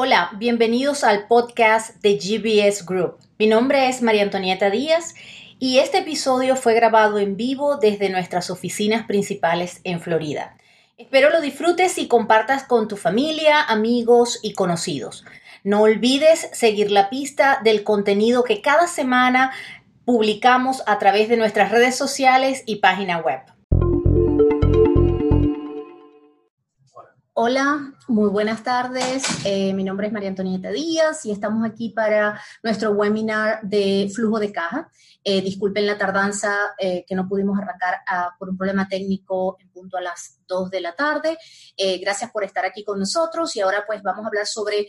Hola, 0.00 0.30
bienvenidos 0.36 1.02
al 1.02 1.26
podcast 1.26 2.00
de 2.02 2.18
GBS 2.18 2.86
Group. 2.86 3.18
Mi 3.36 3.48
nombre 3.48 3.88
es 3.88 4.00
María 4.00 4.22
Antonieta 4.22 4.70
Díaz 4.70 5.16
y 5.58 5.80
este 5.80 5.98
episodio 5.98 6.54
fue 6.54 6.74
grabado 6.74 7.18
en 7.18 7.36
vivo 7.36 7.78
desde 7.78 8.08
nuestras 8.08 8.48
oficinas 8.48 9.08
principales 9.08 9.80
en 9.82 10.00
Florida. 10.00 10.56
Espero 10.98 11.30
lo 11.30 11.40
disfrutes 11.40 11.98
y 11.98 12.06
compartas 12.06 12.62
con 12.62 12.86
tu 12.86 12.96
familia, 12.96 13.60
amigos 13.60 14.38
y 14.40 14.52
conocidos. 14.52 15.24
No 15.64 15.82
olvides 15.82 16.48
seguir 16.52 16.92
la 16.92 17.10
pista 17.10 17.58
del 17.64 17.82
contenido 17.82 18.44
que 18.44 18.62
cada 18.62 18.86
semana 18.86 19.50
publicamos 20.04 20.84
a 20.86 21.00
través 21.00 21.28
de 21.28 21.38
nuestras 21.38 21.72
redes 21.72 21.96
sociales 21.96 22.62
y 22.66 22.76
página 22.76 23.18
web. 23.18 23.40
Hola, 27.40 27.94
muy 28.08 28.30
buenas 28.30 28.64
tardes. 28.64 29.22
Eh, 29.44 29.72
mi 29.72 29.84
nombre 29.84 30.08
es 30.08 30.12
María 30.12 30.28
Antonieta 30.28 30.72
Díaz 30.72 31.24
y 31.24 31.30
estamos 31.30 31.64
aquí 31.64 31.90
para 31.90 32.42
nuestro 32.64 32.90
webinar 32.90 33.60
de 33.62 34.10
flujo 34.12 34.40
de 34.40 34.50
caja. 34.50 34.90
Eh, 35.22 35.40
disculpen 35.40 35.86
la 35.86 35.96
tardanza 35.96 36.74
eh, 36.76 37.04
que 37.06 37.14
no 37.14 37.28
pudimos 37.28 37.56
arrancar 37.56 37.98
ah, 38.08 38.34
por 38.40 38.48
un 38.48 38.56
problema 38.56 38.88
técnico 38.88 39.56
en 39.60 39.70
punto 39.70 39.98
a 39.98 40.00
las 40.00 40.40
2 40.48 40.68
de 40.68 40.80
la 40.80 40.96
tarde. 40.96 41.38
gracias 42.00 42.32
por 42.32 42.42
estar 42.42 42.64
aquí 42.64 42.82
con 42.82 42.98
nosotros 42.98 43.54
y 43.54 43.60
ahora 43.60 43.84
pues 43.86 44.02
vamos 44.02 44.24
a 44.24 44.28
hablar 44.28 44.46
sobre 44.48 44.88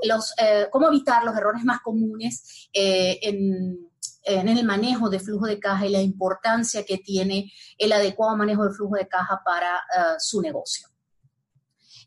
los, 0.00 0.34
cómo 0.70 0.88
evitar 0.88 1.24
los 1.24 1.36
errores 1.36 1.62
más 1.62 1.80
comunes 1.80 2.70
en, 2.72 3.90
el 4.24 4.64
manejo 4.64 5.10
de 5.10 5.20
flujo 5.20 5.44
de 5.44 5.60
caja 5.60 5.84
y 5.84 5.90
la 5.90 6.00
importancia 6.00 6.86
que 6.86 6.96
tiene 6.96 7.52
el 7.76 7.92
adecuado 7.92 8.34
manejo 8.34 8.64
del 8.64 8.72
flujo 8.72 8.96
de 8.96 9.08
caja 9.08 9.42
para 9.44 9.76
ah, 9.76 10.14
su 10.18 10.40
negocio. 10.40 10.91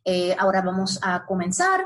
Eh, 0.05 0.35
ahora 0.37 0.61
vamos 0.61 0.99
a 1.01 1.25
comenzar. 1.25 1.83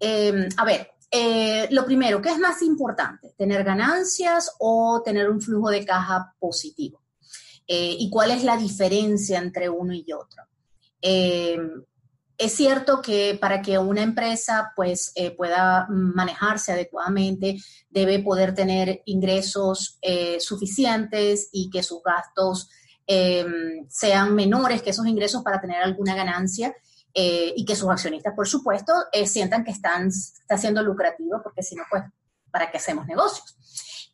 Eh, 0.00 0.48
a 0.56 0.64
ver, 0.64 0.90
eh, 1.10 1.68
lo 1.70 1.84
primero, 1.84 2.22
¿qué 2.22 2.30
es 2.30 2.38
más 2.38 2.62
importante? 2.62 3.34
¿Tener 3.36 3.62
ganancias 3.62 4.54
o 4.58 5.02
tener 5.04 5.28
un 5.28 5.40
flujo 5.40 5.68
de 5.68 5.84
caja 5.84 6.34
positivo? 6.38 7.02
¿Y 7.70 8.08
cuál 8.08 8.30
es 8.30 8.44
la 8.44 8.56
diferencia 8.56 9.38
entre 9.38 9.68
uno 9.68 9.92
y 9.92 10.06
otro? 10.12 10.44
es 11.00 12.52
cierto 12.52 13.02
que 13.02 13.36
para 13.38 13.60
que 13.60 13.78
una 13.78 14.02
empresa 14.02 14.72
pues, 14.74 15.12
pueda 15.36 15.86
manejarse 15.90 16.72
adecuadamente, 16.72 17.58
debe 17.90 18.20
poder 18.20 18.54
tener 18.54 19.02
ingresos 19.04 20.00
suficientes 20.40 21.50
y 21.52 21.68
que 21.68 21.82
sus 21.82 22.02
gastos 22.02 22.70
sean 23.90 24.34
menores 24.34 24.80
que 24.80 24.90
esos 24.90 25.06
ingresos 25.06 25.42
para 25.42 25.60
tener 25.60 25.82
alguna 25.82 26.14
ganancia. 26.14 26.74
Eh, 27.20 27.52
y 27.56 27.64
que 27.64 27.74
sus 27.74 27.90
accionistas, 27.90 28.32
por 28.32 28.46
supuesto, 28.46 28.92
eh, 29.10 29.26
sientan 29.26 29.64
que 29.64 29.72
están, 29.72 30.06
está 30.06 30.56
siendo 30.56 30.84
lucrativo, 30.84 31.40
porque 31.42 31.64
si 31.64 31.74
no, 31.74 31.82
pues, 31.90 32.04
¿para 32.48 32.70
qué 32.70 32.76
hacemos 32.76 33.08
negocios? 33.08 33.56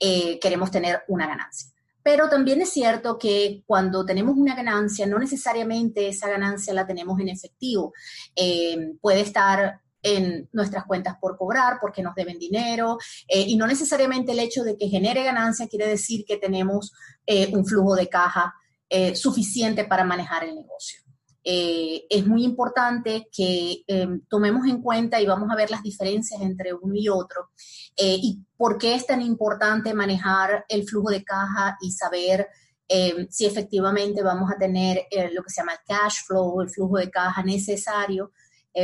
Eh, 0.00 0.38
queremos 0.40 0.70
tener 0.70 1.02
una 1.08 1.26
ganancia. 1.26 1.70
Pero 2.02 2.30
también 2.30 2.62
es 2.62 2.70
cierto 2.70 3.18
que 3.18 3.62
cuando 3.66 4.06
tenemos 4.06 4.34
una 4.38 4.56
ganancia, 4.56 5.04
no 5.04 5.18
necesariamente 5.18 6.08
esa 6.08 6.30
ganancia 6.30 6.72
la 6.72 6.86
tenemos 6.86 7.20
en 7.20 7.28
efectivo. 7.28 7.92
puede 9.02 9.20
estar 9.20 9.80
en 10.02 10.48
nuestras 10.52 10.84
cuentas 10.86 11.16
por 11.20 11.36
cobrar 11.36 11.76
porque 11.82 12.02
nos 12.02 12.14
deben 12.14 12.38
dinero 12.38 12.96
y 13.28 13.56
no 13.56 13.66
necesariamente 13.66 14.32
el 14.32 14.38
hecho 14.38 14.64
de 14.64 14.78
que 14.78 14.88
genere 14.88 15.24
ganancia 15.24 15.68
quiere 15.68 15.88
decir 15.88 16.24
que 16.26 16.36
tenemos 16.38 16.92
un 17.52 17.64
flujo 17.66 17.94
de 17.96 18.08
caja 18.08 18.54
suficiente 19.14 19.84
para 19.84 20.04
manejar 20.04 20.44
el 20.44 20.54
negocio. 20.54 21.03
Eh, 21.46 22.06
es 22.08 22.26
muy 22.26 22.42
importante 22.42 23.28
que 23.30 23.84
em, 23.86 24.22
tomemos 24.30 24.66
en 24.66 24.80
cuenta 24.80 25.20
y 25.20 25.26
vamos 25.26 25.50
a 25.50 25.56
ver 25.56 25.70
las 25.70 25.82
diferencias 25.82 26.40
entre 26.40 26.72
uno 26.72 26.94
y 26.94 27.10
otro 27.10 27.50
eh, 27.96 28.16
y 28.18 28.40
por 28.56 28.78
qué 28.78 28.94
es 28.94 29.06
tan 29.06 29.20
importante 29.20 29.92
manejar 29.92 30.64
el 30.70 30.88
flujo 30.88 31.10
de 31.10 31.22
caja 31.22 31.76
y 31.82 31.92
saber 31.92 32.48
em, 32.88 33.28
si 33.28 33.44
efectivamente 33.44 34.22
vamos 34.22 34.50
a 34.50 34.58
tener 34.58 35.02
eh, 35.10 35.30
lo 35.34 35.42
que 35.42 35.50
se 35.50 35.60
llama 35.60 35.72
el 35.72 35.80
cash 35.86 36.24
flow, 36.26 36.62
el 36.62 36.70
flujo 36.70 36.96
de 36.96 37.10
caja 37.10 37.42
necesario 37.42 38.32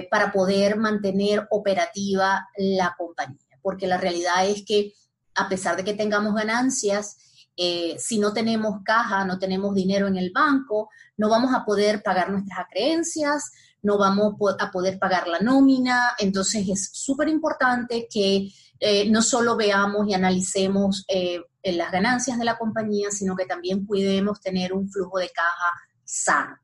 para 0.08 0.30
poder 0.30 0.76
mantener 0.76 1.48
operativa 1.50 2.46
la 2.56 2.94
compañía. 2.96 3.58
Porque 3.60 3.88
la 3.88 3.96
realidad 3.96 4.46
es 4.46 4.64
que 4.64 4.92
a 5.34 5.48
pesar 5.48 5.76
de 5.76 5.82
que 5.82 5.94
tengamos 5.94 6.32
ganancias, 6.32 7.16
eh, 7.62 7.96
si 7.98 8.18
no 8.18 8.32
tenemos 8.32 8.80
caja, 8.82 9.22
no 9.26 9.38
tenemos 9.38 9.74
dinero 9.74 10.08
en 10.08 10.16
el 10.16 10.30
banco, 10.32 10.88
no 11.18 11.28
vamos 11.28 11.54
a 11.54 11.62
poder 11.62 12.02
pagar 12.02 12.30
nuestras 12.30 12.66
creencias, 12.70 13.52
no 13.82 13.98
vamos 13.98 14.34
a 14.58 14.70
poder 14.70 14.98
pagar 14.98 15.28
la 15.28 15.40
nómina. 15.40 16.14
Entonces 16.18 16.66
es 16.66 16.88
súper 16.94 17.28
importante 17.28 18.08
que 18.10 18.48
eh, 18.78 19.10
no 19.10 19.20
solo 19.20 19.58
veamos 19.58 20.08
y 20.08 20.14
analicemos 20.14 21.04
eh, 21.06 21.42
las 21.62 21.92
ganancias 21.92 22.38
de 22.38 22.46
la 22.46 22.56
compañía, 22.56 23.10
sino 23.10 23.36
que 23.36 23.44
también 23.44 23.84
cuidemos 23.84 24.40
tener 24.40 24.72
un 24.72 24.90
flujo 24.90 25.18
de 25.18 25.28
caja 25.28 25.70
sano 26.02 26.56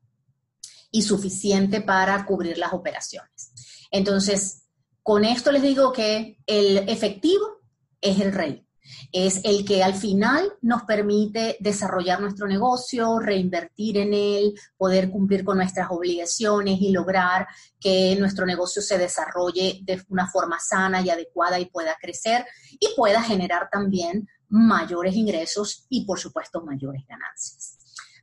y 0.91 1.03
suficiente 1.03 1.83
para 1.83 2.25
cubrir 2.25 2.57
las 2.57 2.73
operaciones. 2.73 3.53
Entonces, 3.91 4.63
con 5.03 5.27
esto 5.27 5.53
les 5.53 5.61
digo 5.61 5.93
que 5.93 6.39
el 6.47 6.89
efectivo 6.89 7.61
es 8.01 8.19
el 8.19 8.33
rey 8.33 8.66
es 9.13 9.41
el 9.45 9.65
que 9.65 9.83
al 9.83 9.95
final 9.95 10.53
nos 10.63 10.83
permite 10.83 11.57
desarrollar 11.61 12.21
nuestro 12.21 12.47
negocio, 12.47 13.19
reinvertir 13.19 13.99
en 13.99 14.15
él, 14.15 14.55
poder 14.77 15.11
cumplir 15.11 15.45
con 15.45 15.59
nuestras 15.59 15.89
obligaciones 15.91 16.81
y 16.81 16.93
lograr 16.93 17.47
que 17.81 18.17
nuestro 18.19 18.47
negocio 18.47 18.83
se 18.83 18.99
desarrolle 18.99 19.81
de 19.83 20.03
una 20.09 20.27
forma 20.27 20.59
sana 20.61 21.01
y 21.03 21.11
adecuada 21.11 21.59
y 21.59 21.67
pueda 21.67 21.97
crecer 22.01 22.45
y 22.79 22.89
pueda 22.97 23.23
generar 23.23 23.69
también 23.71 24.29
mayores 24.49 25.15
ingresos 25.15 25.87
y 25.89 26.05
por 26.05 26.19
supuesto 26.19 26.63
mayores 26.63 27.05
ganancias. 27.07 27.76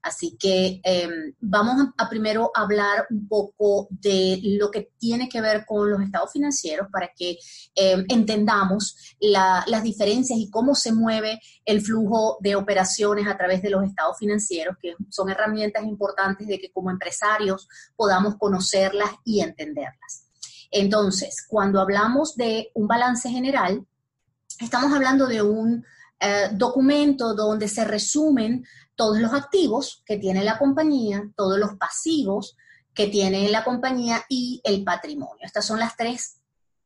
Así 0.04 0.36
que 0.38 0.82
em, 0.84 1.34
vamos 1.40 1.88
a, 1.98 2.10
primero 2.10 2.52
hablar 2.54 3.08
un 3.10 3.26
poco 3.26 3.88
de 3.90 4.38
lo 4.60 4.70
que 4.70 4.92
tiene 5.00 5.30
que 5.30 5.40
ver 5.40 5.66
con 5.66 5.90
los 5.90 6.02
estados 6.02 6.34
financieros 6.34 6.90
para 6.92 7.10
que 7.16 7.38
em, 7.74 8.04
entendamos 8.10 9.16
las 9.22 9.82
diferencias 9.82 10.38
y 10.38 10.50
cómo 10.50 10.76
se 10.76 10.92
mueve 10.92 11.40
el 11.64 11.82
flujo 11.82 12.38
de 12.42 12.58
operaciones 12.58 13.28
a 13.28 13.38
través 13.38 13.62
de 13.62 13.70
los 13.70 13.86
estados 13.86 14.18
financieros, 14.18 14.76
que 14.82 14.94
son 15.10 15.30
herramientas 15.30 15.86
importantes 15.86 16.48
de 16.48 16.60
que 16.60 16.70
como 16.70 16.92
empresarios 16.92 17.70
podamos 17.96 18.36
conocerlas 18.36 19.10
y 19.24 19.40
entenderlas. 19.40 20.26
Entonces, 20.70 21.46
cuando 21.48 21.80
hablamos 21.80 22.36
de 22.36 22.72
un 22.74 22.88
balance 22.88 23.30
general, 23.30 23.86
estamos 24.60 24.92
hablando 24.92 25.28
de 25.28 25.42
un 25.42 25.86
eh, 26.24 26.50
documento 26.54 27.34
donde 27.34 27.68
se 27.68 27.84
resumen 27.84 28.66
todos 28.96 29.20
los 29.20 29.34
activos 29.34 30.04
que 30.06 30.18
tiene 30.18 30.44
la 30.44 30.58
compañía, 30.58 31.30
todos 31.36 31.60
los 31.60 31.76
pasivos 31.76 32.56
que 32.94 33.08
tiene 33.08 33.50
la 33.50 33.64
compañía 33.64 34.24
y 34.30 34.62
el 34.64 34.84
patrimonio. 34.84 35.42
Estas 35.42 35.66
son 35.66 35.80
las 35.80 35.98
tres 35.98 36.40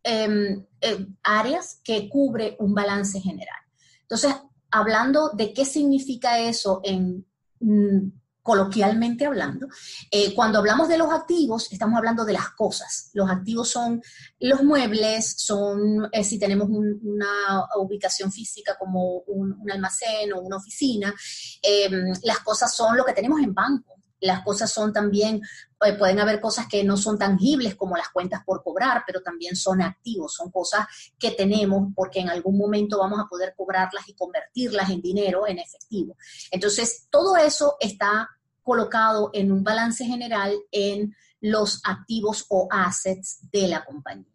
em, 0.04 0.66
em, 0.82 1.16
áreas 1.22 1.80
que 1.84 2.10
cubre 2.10 2.56
un 2.60 2.74
balance 2.74 3.20
general. 3.20 3.60
Entonces, 4.02 4.34
hablando 4.72 5.30
de 5.30 5.54
qué 5.54 5.66
significa 5.66 6.40
eso 6.40 6.82
en 6.84 7.26
mm, 7.60 8.10
coloquialmente 8.48 9.26
hablando. 9.26 9.68
Eh, 10.10 10.34
cuando 10.34 10.60
hablamos 10.60 10.88
de 10.88 10.98
los 10.98 11.12
activos, 11.12 11.68
estamos 11.70 11.98
hablando 11.98 12.24
de 12.24 12.32
las 12.32 12.52
cosas. 12.52 13.10
Los 13.14 13.30
activos 13.30 13.68
son 13.68 14.02
los 14.40 14.64
muebles, 14.64 15.36
son 15.38 16.08
eh, 16.14 16.24
si 16.24 16.40
tenemos 16.40 16.70
una 16.70 17.68
ubicación 17.76 18.32
física 18.32 18.78
como 18.80 19.18
un, 19.28 19.70
almacén 19.70 20.32
o 20.32 20.40
una 20.40 20.56
oficina. 20.56 21.14
Em, 21.62 22.14
las 22.24 22.40
cosas 22.40 22.74
son 22.74 22.96
lo 22.96 23.04
que 23.04 23.12
tenemos 23.12 23.42
en 23.42 23.54
banco. 23.54 23.96
Las 24.22 24.44
cosas 24.44 24.72
son 24.72 24.94
también, 24.94 25.42
eh, 25.86 25.94
pueden 25.98 26.20
haber 26.22 26.40
cosas 26.40 26.68
que 26.68 26.86
no 26.86 26.96
son 26.96 27.20
tangibles 27.20 27.76
como 27.76 27.98
las 27.98 28.10
cuentas 28.10 28.44
por 28.46 28.64
cobrar, 28.64 29.04
pero 29.06 29.22
también 29.22 29.58
son 29.58 29.82
activos, 29.82 30.34
son 30.34 30.52
cosas 30.52 30.88
que 31.20 31.32
tenemos 31.32 31.90
porque 31.94 32.22
en 32.22 32.30
algún 32.30 32.58
momento 32.58 32.98
vamos 32.98 33.20
a 33.20 33.28
poder 33.28 33.54
cobrarlas 33.58 34.08
y 34.08 34.16
convertirlas 34.16 34.90
en 34.90 35.02
dinero, 35.02 35.46
en 35.46 35.60
efectivo. 35.60 36.16
Entonces, 36.50 37.08
todo 37.12 37.36
eso 37.36 37.76
está 37.82 38.37
colocado 38.68 39.30
en 39.32 39.50
un 39.50 39.64
balance 39.64 40.04
general 40.04 40.54
en 40.72 41.16
los 41.40 41.80
activos 41.86 42.46
o 42.50 42.68
assets 42.70 43.40
de 43.50 43.70
la 43.70 43.86
compañía. 43.86 44.26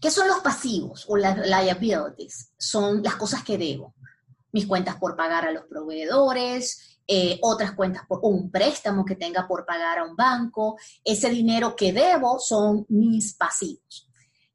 ¿Qué 0.00 0.12
son 0.12 0.28
los 0.28 0.38
pasivos 0.38 1.06
o 1.08 1.16
las 1.16 1.36
liabilities? 1.44 2.52
Son 2.56 3.02
las 3.02 3.16
cosas 3.16 3.42
que 3.42 3.58
debo. 3.58 3.94
Mis 4.52 4.66
cuentas 4.66 4.94
por 4.94 5.16
pagar 5.16 5.44
a 5.44 5.50
los 5.50 5.64
proveedores, 5.64 7.00
eh, 7.08 7.40
otras 7.42 7.72
cuentas 7.72 8.04
por 8.06 8.20
un 8.22 8.48
préstamo 8.48 9.04
que 9.04 9.16
tenga 9.16 9.48
por 9.48 9.66
pagar 9.66 9.98
a 9.98 10.04
un 10.04 10.14
banco. 10.14 10.78
Ese 11.04 11.30
dinero 11.30 11.74
que 11.74 11.92
debo 11.92 12.38
son 12.38 12.86
mis 12.88 13.34
pasivos. 13.34 14.08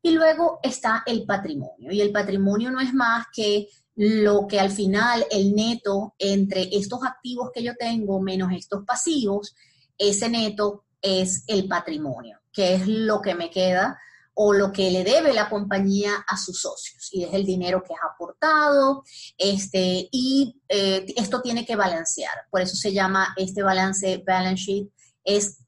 Y 0.06 0.12
luego 0.12 0.60
está 0.62 1.02
el 1.08 1.26
patrimonio. 1.26 1.92
Y 1.92 2.00
el 2.00 2.12
patrimonio 2.12 2.70
no 2.70 2.80
es 2.80 2.94
más 2.94 3.26
que 3.34 3.70
lo 3.96 4.46
que 4.46 4.60
al 4.60 4.70
final 4.70 5.26
el 5.32 5.56
neto 5.56 6.14
entre 6.20 6.70
estos 6.78 7.00
activos 7.04 7.50
que 7.52 7.64
yo 7.64 7.74
tengo 7.76 8.22
menos 8.22 8.52
estos 8.54 8.86
pasivos, 8.86 9.56
ese 9.98 10.30
neto 10.30 10.86
es 11.02 11.44
el 11.48 11.68
patrimonio, 11.68 12.40
que 12.54 12.76
es 12.76 12.88
lo 12.88 13.20
que 13.20 13.34
me 13.34 13.50
queda 13.50 13.98
o 14.36 14.54
lo 14.54 14.72
que 14.72 14.92
le 14.92 15.04
debe 15.04 15.34
la 15.34 15.50
compañía 15.50 16.24
a 16.28 16.38
sus 16.38 16.62
socios 16.62 17.10
y 17.12 17.24
es 17.24 17.34
el 17.34 17.44
dinero 17.44 17.82
que 17.82 17.96
ha 17.96 18.14
aportado 18.14 19.04
este, 19.40 20.08
y 20.12 20.62
eh, 20.70 21.04
esto 21.18 21.42
tiene 21.42 21.66
que 21.66 21.76
balancear. 21.76 22.46
Por 22.52 22.62
eso 22.62 22.76
se 22.76 22.94
llama 22.94 23.34
este 23.38 23.64
balance, 23.64 24.24
balance 24.24 24.66
sheet, 24.66 24.88
es 25.24 25.65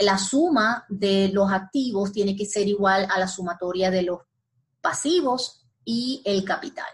la 0.00 0.18
suma 0.18 0.84
de 0.88 1.30
los 1.32 1.52
activos 1.52 2.12
tiene 2.12 2.34
que 2.34 2.46
ser 2.46 2.66
igual 2.66 3.06
a 3.10 3.18
la 3.18 3.28
sumatoria 3.28 3.90
de 3.90 4.02
los 4.02 4.20
pasivos 4.80 5.66
y 5.84 6.22
el 6.24 6.44
capital. 6.44 6.88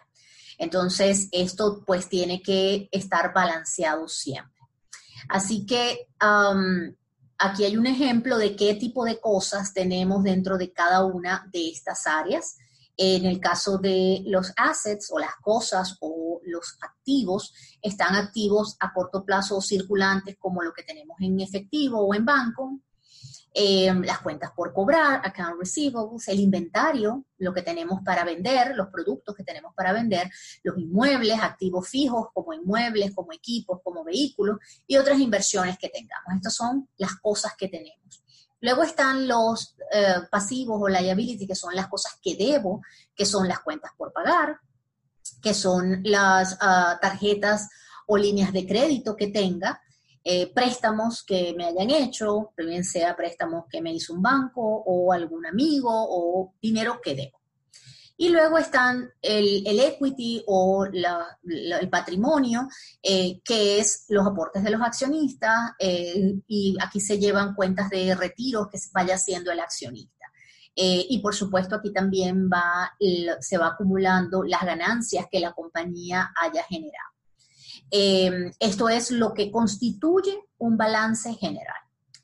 Entonces, 0.58 1.28
esto 1.32 1.84
pues 1.86 2.08
tiene 2.08 2.42
que 2.42 2.88
estar 2.90 3.32
balanceado 3.32 4.08
siempre. 4.08 4.60
Así 5.28 5.66
que 5.66 6.08
aquí 7.38 7.64
hay 7.64 7.76
un 7.76 7.86
ejemplo 7.86 8.38
de 8.38 8.56
qué 8.56 8.74
tipo 8.74 9.04
de 9.04 9.20
cosas 9.20 9.72
tenemos 9.72 10.22
dentro 10.22 10.58
de 10.58 10.72
cada 10.72 11.04
una 11.04 11.48
de 11.52 11.68
estas 11.68 12.06
áreas. 12.06 12.56
En 12.96 13.26
el 13.26 13.40
caso 13.40 13.76
de 13.76 14.22
los 14.26 14.52
assets 14.56 15.10
o 15.12 15.18
las 15.18 15.36
cosas 15.42 15.98
o 16.00 16.40
los 16.44 16.78
activos, 16.80 17.52
están 17.82 18.14
activos 18.16 18.76
a 18.80 18.92
corto 18.94 19.24
plazo 19.24 19.58
o 19.58 19.60
circulantes 19.60 20.36
como 20.38 20.62
lo 20.62 20.72
que 20.72 20.82
tenemos 20.82 21.18
en 21.20 21.38
efectivo 21.40 22.00
o 22.00 22.14
en 22.14 22.24
banco, 22.24 22.80
eh, 23.58 23.90
las 24.04 24.20
cuentas 24.20 24.50
por 24.54 24.74
cobrar, 24.74 25.22
account 25.24 25.58
receivables, 25.58 26.28
el 26.28 26.40
inventario, 26.40 27.24
lo 27.38 27.54
que 27.54 27.62
tenemos 27.62 28.02
para 28.04 28.22
vender, 28.22 28.76
los 28.76 28.88
productos 28.88 29.34
que 29.34 29.44
tenemos 29.44 29.72
para 29.74 29.94
vender, 29.94 30.30
los 30.62 30.76
inmuebles, 30.76 31.40
activos 31.40 31.88
fijos 31.88 32.28
como 32.34 32.52
inmuebles, 32.52 33.14
como 33.14 33.32
equipos, 33.32 33.80
como 33.82 34.04
vehículos 34.04 34.58
y 34.86 34.98
otras 34.98 35.18
inversiones 35.18 35.78
que 35.78 35.88
tengamos. 35.88 36.34
Estas 36.34 36.54
son 36.54 36.86
las 36.98 37.16
cosas 37.16 37.54
que 37.56 37.68
tenemos. 37.68 38.22
Luego 38.60 38.82
están 38.82 39.26
los 39.26 39.74
eh, 39.90 40.16
pasivos 40.30 40.78
o 40.82 40.88
liability, 40.88 41.46
que 41.46 41.54
son 41.54 41.74
las 41.74 41.88
cosas 41.88 42.18
que 42.22 42.36
debo, 42.36 42.82
que 43.14 43.24
son 43.24 43.48
las 43.48 43.60
cuentas 43.60 43.92
por 43.96 44.12
pagar, 44.12 44.60
que 45.40 45.54
son 45.54 46.02
las 46.04 46.58
ah, 46.60 46.98
tarjetas 47.00 47.70
o 48.06 48.18
líneas 48.18 48.52
de 48.52 48.66
crédito 48.66 49.16
que 49.16 49.28
tenga, 49.28 49.80
eh, 50.28 50.52
préstamos 50.52 51.22
que 51.22 51.54
me 51.56 51.66
hayan 51.66 51.88
hecho, 51.88 52.52
bien 52.56 52.82
sea 52.82 53.14
préstamos 53.14 53.66
que 53.70 53.80
me 53.80 53.92
hizo 53.92 54.12
un 54.12 54.22
banco 54.22 54.60
o 54.60 55.12
algún 55.12 55.46
amigo 55.46 55.88
o 55.88 56.52
dinero 56.60 57.00
que 57.00 57.14
debo. 57.14 57.40
Y 58.16 58.30
luego 58.30 58.58
están 58.58 59.08
el, 59.22 59.78
equity 59.78 60.42
o 60.48 60.84
el 60.84 61.88
patrimonio, 61.88 62.68
eh, 63.00 63.40
que 63.44 63.78
es 63.78 64.06
los 64.08 64.26
aportes 64.26 64.64
de 64.64 64.70
los 64.70 64.82
accionistas, 64.82 65.74
eh, 65.78 66.34
y 66.48 66.76
aquí 66.80 66.98
se 66.98 67.20
llevan 67.20 67.54
cuentas 67.54 67.88
de 67.88 68.12
retiros 68.16 68.66
que 68.68 68.78
vaya 68.92 69.14
haciendo 69.14 69.52
el 69.52 69.60
accionista. 69.60 70.26
y 70.74 71.20
por 71.20 71.34
supuesto 71.36 71.76
aquí 71.76 71.92
también 71.92 72.50
va, 72.52 72.96
se 73.40 73.58
va 73.58 73.68
acumulando 73.68 74.42
las 74.42 74.62
ganancias 74.64 75.26
que 75.30 75.40
la 75.40 75.52
compañía 75.52 76.32
haya 76.42 76.64
generado. 76.64 77.15
Eh, 77.90 78.50
esto 78.58 78.88
es 78.88 79.10
lo 79.10 79.32
que 79.34 79.50
constituye 79.50 80.38
un 80.58 80.76
balance 80.76 81.32
general. 81.34 81.76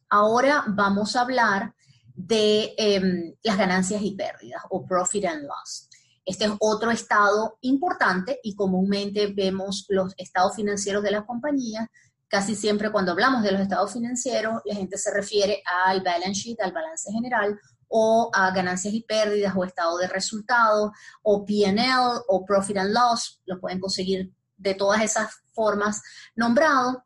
Ahora 0.09 0.65
vamos 0.69 1.17
a 1.17 1.23
hablar 1.23 1.75
de 2.15 2.75
em, 2.77 3.35
las 3.43 3.57
ganancias 3.57 4.03
y 4.03 4.13
pérdidas 4.15 4.63
o 4.71 4.85
profit 4.85 5.25
and 5.25 5.43
loss. 5.43 5.89
Este 6.25 6.45
es 6.45 6.53
otro 6.61 6.91
estado 6.91 7.59
importante 7.63 8.39
y 8.43 8.55
comúnmente 8.55 9.29
vemos 9.29 9.87
los 9.89 10.15
estados 10.17 10.55
financieros 10.55 11.03
de 11.03 11.11
las 11.11 11.25
compañías. 11.25 11.89
Casi 12.29 12.55
siempre 12.55 12.93
cuando 12.93 13.13
hablamos 13.13 13.43
de 13.43 13.53
los 13.53 13.61
estados 13.61 13.93
financieros, 13.93 14.63
la 14.65 14.75
gente 14.75 14.99
se 14.99 15.13
refiere 15.13 15.63
al 15.87 16.03
balance 16.03 16.41
sheet, 16.41 16.61
al 16.61 16.73
balance 16.73 17.11
general, 17.11 17.59
o 17.89 18.31
a 18.33 18.51
ganancias 18.53 18.95
y 18.95 19.03
pérdidas 19.03 19.55
o 19.55 19.65
estado 19.65 19.99
de 19.99 20.09
resultados 20.09 20.93
o 21.23 21.45
P&L 21.45 22.23
o 22.29 22.45
profit 22.45 22.79
and 22.79 22.93
loss. 22.93 23.41
Lo 23.45 23.61
pueden 23.61 23.81
conseguir 23.81 24.33
de 24.63 24.75
todas 24.75 25.03
esas 25.03 25.43
formas 25.53 26.03
nombrado, 26.35 27.05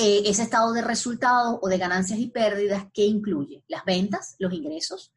eh, 0.00 0.22
ese 0.26 0.44
estado 0.44 0.72
de 0.72 0.82
resultados 0.82 1.58
o 1.60 1.68
de 1.68 1.76
ganancias 1.76 2.20
y 2.20 2.28
pérdidas 2.28 2.86
que 2.94 3.04
incluye 3.04 3.64
las 3.66 3.84
ventas, 3.84 4.36
los 4.38 4.52
ingresos 4.52 5.12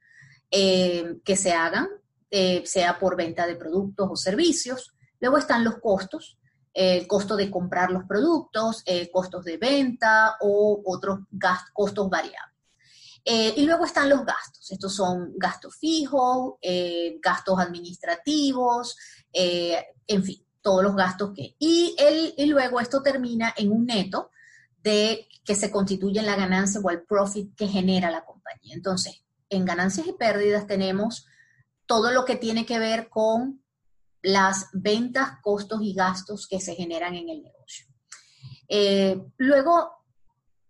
eh, 0.49 1.17
que 1.23 1.35
se 1.35 1.53
hagan, 1.53 1.87
eh, 2.31 2.63
sea 2.65 2.97
por 2.97 3.15
venta 3.15 3.45
de 3.45 3.55
productos 3.55 4.09
o 4.11 4.15
servicios. 4.15 4.95
Luego 5.19 5.37
están 5.37 5.63
los 5.63 5.77
costos, 5.77 6.39
el 6.73 7.05
costo 7.05 7.35
de 7.35 7.51
comprar 7.51 7.91
los 7.91 8.05
productos, 8.05 8.83
costos 9.11 9.43
de 9.43 9.57
venta 9.57 10.37
o 10.39 10.81
otros 10.85 11.19
costos 11.73 12.09
variables. 12.09 12.55
y 13.23 13.63
luego 13.65 13.85
están 13.85 14.09
los 14.09 14.25
gastos. 14.25 14.71
Estos 14.71 14.95
son 14.95 15.33
gastos 15.35 15.75
fijos, 15.75 16.55
gastos 17.21 17.59
administrativos, 17.59 18.97
en 19.31 20.23
fin, 20.23 20.43
todos 20.61 20.83
los 20.83 20.95
gastos 20.95 21.31
que. 21.35 21.55
Y, 21.59 21.95
el, 21.97 22.33
y 22.37 22.45
luego 22.45 22.79
esto 22.79 23.01
termina 23.01 23.53
en 23.57 23.71
un 23.71 23.85
neto 23.85 24.31
de 24.83 25.27
que 25.43 25.55
se 25.55 25.71
constituye 25.71 26.19
en 26.19 26.25
la 26.25 26.35
ganancia 26.35 26.81
o 26.81 26.89
el 26.89 27.03
profit 27.03 27.55
que 27.55 27.67
genera 27.67 28.11
la 28.11 28.25
compañía. 28.25 28.75
Entonces, 28.75 29.23
en 29.49 29.65
ganancias 29.65 30.07
y 30.07 30.13
pérdidas 30.13 30.67
tenemos 30.67 31.25
todo 31.85 32.11
lo 32.11 32.25
que 32.25 32.35
tiene 32.35 32.65
que 32.65 32.79
ver 32.79 33.09
con 33.09 33.63
las 34.21 34.67
ventas, 34.73 35.39
costos 35.41 35.81
y 35.81 35.93
gastos 35.93 36.47
que 36.47 36.59
se 36.59 36.75
generan 36.75 37.15
en 37.15 37.29
el 37.29 37.43
negocio. 37.43 37.87
Eh, 38.67 39.21
luego, 39.37 40.00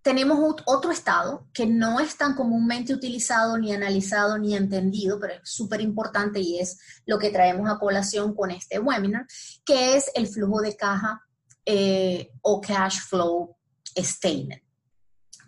tenemos 0.01 0.39
otro 0.65 0.91
estado 0.91 1.47
que 1.53 1.65
no 1.65 1.99
es 1.99 2.17
tan 2.17 2.35
comúnmente 2.35 2.93
utilizado, 2.93 3.57
ni 3.57 3.73
analizado, 3.73 4.37
ni 4.37 4.55
entendido, 4.55 5.19
pero 5.19 5.33
es 5.33 5.41
súper 5.43 5.81
importante 5.81 6.39
y 6.39 6.59
es 6.59 6.79
lo 7.05 7.19
que 7.19 7.29
traemos 7.29 7.69
a 7.69 7.77
colación 7.77 8.33
con 8.33 8.51
este 8.51 8.79
webinar, 8.79 9.25
que 9.63 9.95
es 9.95 10.09
el 10.15 10.27
flujo 10.27 10.61
de 10.61 10.75
caja 10.75 11.21
eh, 11.65 12.31
o 12.41 12.59
cash 12.59 12.99
flow 13.07 13.55
statement. 13.95 14.63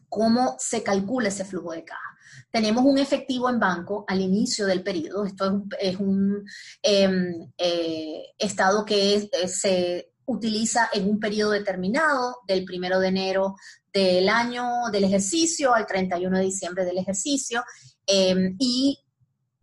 ¿Cómo 0.08 0.56
se 0.60 0.84
calcula 0.84 1.30
ese 1.30 1.46
flujo 1.46 1.72
de 1.72 1.84
caja? 1.84 2.14
Tenemos 2.52 2.86
un 2.86 3.00
efectivo 3.00 3.50
en 3.50 3.60
banco 3.60 4.06
al 4.08 4.22
inicio 4.22 4.68
del 4.68 4.84
periodo. 4.84 5.26
Esto 5.26 5.64
es 5.80 5.98
un, 5.98 6.46
em, 6.84 7.52
eh, 7.58 8.26
estado 8.38 8.86
que 8.86 9.16
eh, 9.16 9.48
se 9.48 10.13
utiliza 10.26 10.90
en 10.94 11.10
un 11.10 11.20
periodo 11.20 11.52
determinado, 11.52 12.38
del 12.48 12.66
primero 12.66 13.00
de 13.00 13.08
enero 13.08 13.56
del 13.94 14.28
año 14.30 14.66
del 14.92 15.04
ejercicio 15.04 15.74
al 15.74 15.86
31 15.86 16.38
de 16.38 16.44
diciembre 16.44 16.86
del 16.86 16.98
ejercicio 16.98 17.64
em, 18.08 18.56
y, 18.58 19.00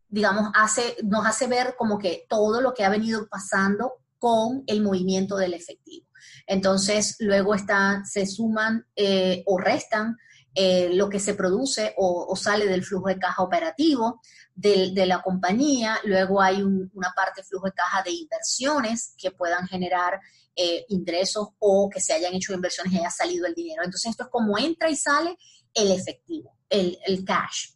digamos, 0.08 0.50
hace, 0.54 0.96
nos 1.02 1.26
hace 1.26 1.46
ver 1.46 1.74
como 1.76 1.98
que 1.98 2.26
todo 2.28 2.60
lo 2.60 2.72
que 2.72 2.84
ha 2.84 2.90
venido 2.90 3.26
pasando 3.28 3.94
con 4.18 4.62
el 4.66 4.82
movimiento 4.82 5.36
del 5.36 5.54
efectivo. 5.54 6.06
Entonces, 6.46 7.16
luego 7.18 7.54
está, 7.54 8.02
se 8.04 8.26
suman 8.26 8.86
eh, 8.94 9.42
o 9.46 9.58
restan 9.58 10.16
eh, 10.54 10.90
lo 10.94 11.08
que 11.08 11.20
se 11.20 11.34
produce 11.34 11.94
o, 11.96 12.34
sale 12.34 12.66
del 12.66 12.84
flujo 12.84 13.08
de 13.08 13.18
caja 13.18 13.42
operativo 13.42 14.20
de, 14.54 14.92
la 15.06 15.22
compañía. 15.22 15.98
Luego 16.04 16.42
hay 16.42 16.62
una 16.62 17.12
parte 17.14 17.42
de 17.42 17.46
flujo 17.46 17.66
de 17.66 17.72
caja 17.72 18.02
de 18.02 18.10
inversiones 18.10 19.14
que 19.16 19.30
puedan 19.30 19.68
generar 19.68 20.20
eh, 20.62 20.84
ingresos 20.90 21.48
o 21.58 21.88
que 21.88 22.02
se 22.02 22.12
hayan 22.12 22.34
hecho 22.34 22.52
inversiones 22.52 22.92
y 22.92 22.98
haya 22.98 23.10
salido 23.10 23.46
el 23.46 23.54
dinero. 23.54 23.82
Entonces 23.82 24.10
esto 24.10 24.24
es 24.24 24.28
como 24.28 24.58
entra 24.58 24.90
y 24.90 24.96
sale 24.96 25.38
el 25.72 25.90
efectivo, 25.90 26.54
el, 26.68 27.24
cash. 27.24 27.70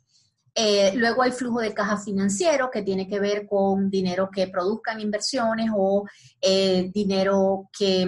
Eh, 0.55 0.93
luego 0.95 1.23
hay 1.23 1.33
flujo 1.33 1.61
de 1.61 1.73
caja 1.73 1.97
financiero 1.97 2.71
que 2.71 2.83
tiene 2.83 3.09
que 3.09 3.21
ver 3.21 3.47
con 3.47 3.89
dinero 3.89 4.29
que 4.31 4.49
produzcan 4.49 5.01
inversiones 5.01 5.71
o 5.75 6.07
eh, 6.43 6.91
dinero 6.93 7.71
que, 7.73 8.07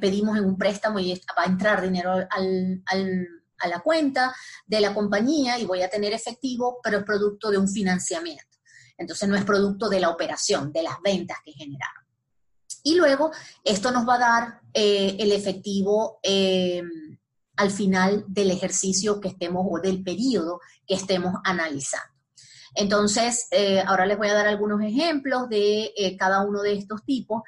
pedimos 0.00 0.38
en 0.38 0.44
un 0.44 0.56
préstamo 0.56 1.00
y 1.00 1.12
va 1.36 1.42
a 1.42 1.46
entrar 1.46 1.82
dinero 1.82 2.12
a 2.12 3.66
la 3.66 3.80
cuenta 3.80 4.32
de 4.64 4.80
la 4.80 4.94
compañía 4.94 5.58
y 5.58 5.64
voy 5.64 5.82
a 5.82 5.90
tener 5.90 6.12
efectivo, 6.12 6.78
pero 6.84 6.98
es 6.98 7.04
producto 7.04 7.50
de 7.50 7.58
un 7.58 7.68
financiamiento. 7.68 8.58
Entonces 8.96 9.28
no 9.28 9.34
es 9.34 9.44
producto 9.44 9.88
de 9.88 9.98
la 9.98 10.10
operación, 10.10 10.72
de 10.72 10.84
las 10.84 11.02
ventas 11.02 11.38
que 11.44 11.50
generaron. 11.50 12.05
Y 12.86 12.94
luego 12.94 13.32
esto 13.64 13.90
nos 13.90 14.08
va 14.08 14.14
a 14.14 14.18
dar 14.18 14.60
eh, 14.72 15.16
el 15.18 15.32
efectivo 15.32 16.20
eh, 16.22 16.80
al 17.56 17.72
final 17.72 18.24
del 18.28 18.52
ejercicio 18.52 19.20
que 19.20 19.26
estemos 19.26 19.66
o 19.68 19.80
del 19.80 20.04
periodo 20.04 20.60
que 20.86 20.94
estemos 20.94 21.34
analizando. 21.42 22.14
Entonces, 22.76 23.48
eh, 23.50 23.82
ahora 23.84 24.06
les 24.06 24.16
voy 24.16 24.28
a 24.28 24.34
dar 24.34 24.46
algunos 24.46 24.80
ejemplos 24.82 25.48
de 25.48 26.14
cada 26.16 26.42
uno 26.46 26.62
de 26.62 26.74
estos 26.74 27.04
tipos, 27.04 27.42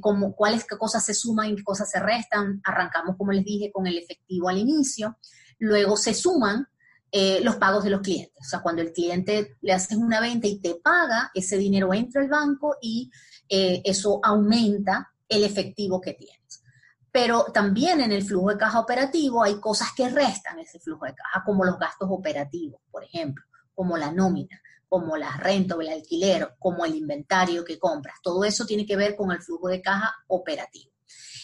como 0.00 0.36
cuáles 0.36 0.66
qué 0.66 0.76
cosas 0.76 1.06
se 1.06 1.14
suman 1.14 1.48
y 1.48 1.56
qué 1.56 1.64
cosas 1.64 1.88
se 1.90 1.98
restan. 1.98 2.60
Arrancamos, 2.62 3.16
como 3.16 3.32
les 3.32 3.44
dije, 3.46 3.72
con 3.72 3.86
el 3.86 3.96
efectivo 3.96 4.50
al 4.50 4.58
inicio. 4.58 5.16
Luego 5.58 5.96
se 5.96 6.12
suman 6.12 6.66
los 7.12 7.56
pagos 7.56 7.84
de 7.84 7.90
los 7.90 8.00
clientes. 8.00 8.36
O 8.40 8.48
sea, 8.48 8.60
cuando 8.60 8.82
el 8.82 8.92
cliente 8.92 9.56
le 9.60 9.72
haces 9.72 9.96
una 9.96 10.20
venta 10.20 10.46
y 10.46 10.60
te 10.60 10.76
paga, 10.76 11.30
ese 11.34 11.56
dinero 11.58 11.92
entra 11.92 12.22
al 12.22 12.28
banco 12.28 12.76
y 12.80 13.10
eh, 13.48 13.82
eso 13.84 14.20
aumenta 14.22 15.12
el 15.28 15.42
efectivo 15.42 16.00
que 16.00 16.14
tienes. 16.14 16.62
Pero 17.10 17.46
también 17.52 18.00
en 18.00 18.12
el 18.12 18.22
flujo 18.22 18.50
de 18.50 18.56
caja 18.56 18.78
operativo 18.78 19.42
hay 19.42 19.58
cosas 19.58 19.88
que 19.96 20.08
restan 20.08 20.60
ese 20.60 20.78
flujo 20.78 21.06
de 21.06 21.14
caja, 21.14 21.42
como 21.44 21.64
los 21.64 21.76
gastos 21.76 22.08
operativos, 22.10 22.80
por 22.90 23.02
ejemplo, 23.02 23.44
como 23.74 23.96
la 23.96 24.12
nómina, 24.12 24.60
como 24.88 25.16
la 25.16 25.36
renta 25.36 25.74
o 25.74 25.80
el 25.80 25.88
alquiler, 25.88 26.54
como 26.60 26.84
el 26.84 26.94
inventario 26.94 27.64
que 27.64 27.78
compras. 27.78 28.18
Todo 28.22 28.44
eso 28.44 28.64
tiene 28.64 28.86
que 28.86 28.96
ver 28.96 29.16
con 29.16 29.32
el 29.32 29.42
flujo 29.42 29.68
de 29.68 29.82
caja 29.82 30.14
operativo. 30.28 30.92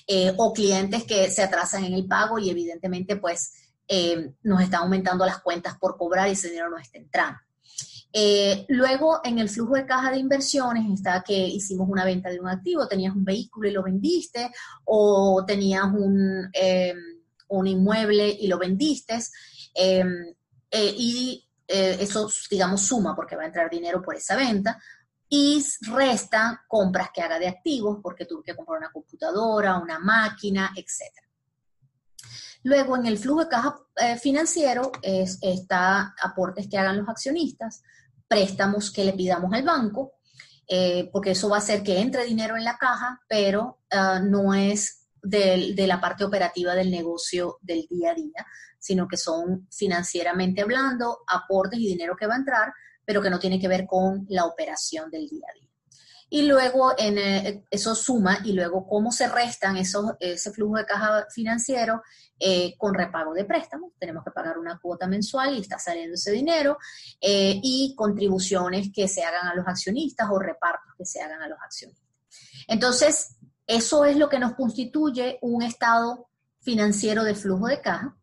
Eh, 0.06 0.32
o 0.36 0.52
clientes 0.52 1.02
que 1.02 1.28
se 1.32 1.42
atrasan 1.42 1.84
en 1.84 1.94
el 1.94 2.06
pago 2.06 2.38
y 2.38 2.48
evidentemente 2.48 3.16
pues 3.16 3.54
eh, 3.88 4.32
nos 4.42 4.62
están 4.62 4.82
aumentando 4.82 5.24
las 5.24 5.40
cuentas 5.40 5.76
por 5.78 5.96
cobrar 5.96 6.28
y 6.28 6.32
ese 6.32 6.48
dinero 6.48 6.70
no 6.70 6.78
está 6.78 6.98
entrando. 6.98 7.38
Eh, 8.12 8.64
luego, 8.68 9.20
en 9.24 9.38
el 9.38 9.48
flujo 9.48 9.74
de 9.74 9.84
caja 9.84 10.10
de 10.10 10.18
inversiones 10.18 10.90
está 10.90 11.22
que 11.22 11.36
hicimos 11.36 11.88
una 11.88 12.04
venta 12.04 12.30
de 12.30 12.40
un 12.40 12.48
activo, 12.48 12.88
tenías 12.88 13.14
un 13.14 13.24
vehículo 13.24 13.68
y 13.68 13.72
lo 13.72 13.82
vendiste, 13.82 14.50
o 14.84 15.44
tenías 15.46 15.84
un, 15.84 16.48
em, 16.52 16.98
un 17.48 17.66
inmueble 17.66 18.28
y 18.28 18.46
lo 18.46 18.58
vendiste, 18.58 19.18
em, 19.74 20.34
eh, 20.70 20.94
y 20.96 21.42
eso, 21.68 22.30
digamos, 22.48 22.82
suma 22.82 23.14
porque 23.14 23.34
va 23.34 23.42
a 23.42 23.46
entrar 23.46 23.68
dinero 23.68 24.00
por 24.00 24.14
esa 24.14 24.36
venta, 24.36 24.78
y 25.28 25.64
resta 25.88 26.64
compras 26.68 27.10
que 27.12 27.20
haga 27.20 27.38
de 27.38 27.48
activos 27.48 27.98
porque 28.02 28.26
tuve 28.26 28.44
que 28.44 28.54
comprar 28.54 28.78
una 28.78 28.92
computadora, 28.92 29.78
una 29.78 29.98
máquina, 29.98 30.72
etc. 30.76 31.25
Luego, 32.62 32.96
en 32.96 33.06
el 33.06 33.18
flujo 33.18 33.44
de 33.44 33.48
caja 33.48 33.76
eh, 33.96 34.16
financiero 34.16 34.90
es, 35.02 35.38
está 35.40 36.14
aportes 36.20 36.68
que 36.68 36.78
hagan 36.78 36.98
los 36.98 37.08
accionistas, 37.08 37.82
préstamos 38.26 38.90
que 38.90 39.04
le 39.04 39.12
pidamos 39.12 39.52
al 39.52 39.62
banco, 39.62 40.14
eh, 40.66 41.08
porque 41.12 41.30
eso 41.30 41.48
va 41.48 41.56
a 41.56 41.60
hacer 41.60 41.82
que 41.82 42.00
entre 42.00 42.24
dinero 42.24 42.56
en 42.56 42.64
la 42.64 42.76
caja, 42.76 43.20
pero 43.28 43.78
ah, 43.92 44.20
no 44.20 44.52
es 44.52 45.06
de, 45.22 45.74
de, 45.76 45.86
la 45.86 46.00
parte 46.00 46.24
operativa 46.24 46.74
del 46.74 46.90
negocio 46.90 47.58
del 47.62 47.86
día 47.88 48.10
a 48.10 48.14
día, 48.14 48.46
sino 48.78 49.06
que 49.06 49.16
son 49.16 49.68
financieramente 49.70 50.62
hablando 50.62 51.18
aportes 51.28 51.78
y 51.78 51.88
dinero 51.88 52.16
que 52.18 52.26
va 52.26 52.34
a 52.34 52.38
entrar, 52.38 52.72
pero 53.04 53.22
que 53.22 53.30
no 53.30 53.38
tiene 53.38 53.60
que 53.60 53.68
ver 53.68 53.86
con 53.86 54.26
la 54.28 54.44
operación 54.44 55.08
del 55.10 55.28
día 55.28 55.46
a 55.48 55.58
día 55.58 55.65
y 56.28 56.42
luego 56.42 56.92
eh, 56.98 57.62
eso 57.70 57.94
suma 57.94 58.40
y 58.44 58.52
luego 58.52 58.86
cómo 58.86 59.12
se 59.12 59.28
restan 59.28 59.76
esos, 59.76 60.12
ese 60.18 60.50
flujo 60.50 60.76
de 60.76 60.84
caja 60.84 61.26
financiero 61.30 62.02
eh, 62.38 62.74
con 62.76 62.94
repago 62.94 63.32
de 63.32 63.44
préstamos. 63.44 63.92
Tenemos 63.98 64.24
que 64.24 64.32
pagar 64.32 64.58
una 64.58 64.78
cuota 64.78 65.06
mensual 65.06 65.54
y 65.54 65.60
está 65.60 65.78
saliendo 65.78 66.14
ese 66.14 66.32
dinero 66.32 66.78
eh, 67.20 67.60
y 67.62 67.94
contribuciones 67.96 68.88
que 68.92 69.06
se 69.06 69.22
hagan 69.22 69.46
a 69.46 69.54
los 69.54 69.66
accionistas 69.68 70.28
o 70.30 70.38
repartos 70.38 70.94
que 70.98 71.06
se 71.06 71.22
hagan 71.22 71.42
a 71.42 71.48
los 71.48 71.58
accionistas. 71.64 72.04
Entonces, 72.66 73.36
eso 73.66 74.04
es 74.04 74.16
lo 74.16 74.28
que 74.28 74.40
nos 74.40 74.54
constituye 74.54 75.38
un 75.42 75.62
estado 75.62 76.28
financiero 76.60 77.22
de 77.22 77.36
flujo 77.36 77.68
de 77.68 77.80
caja 77.80 78.16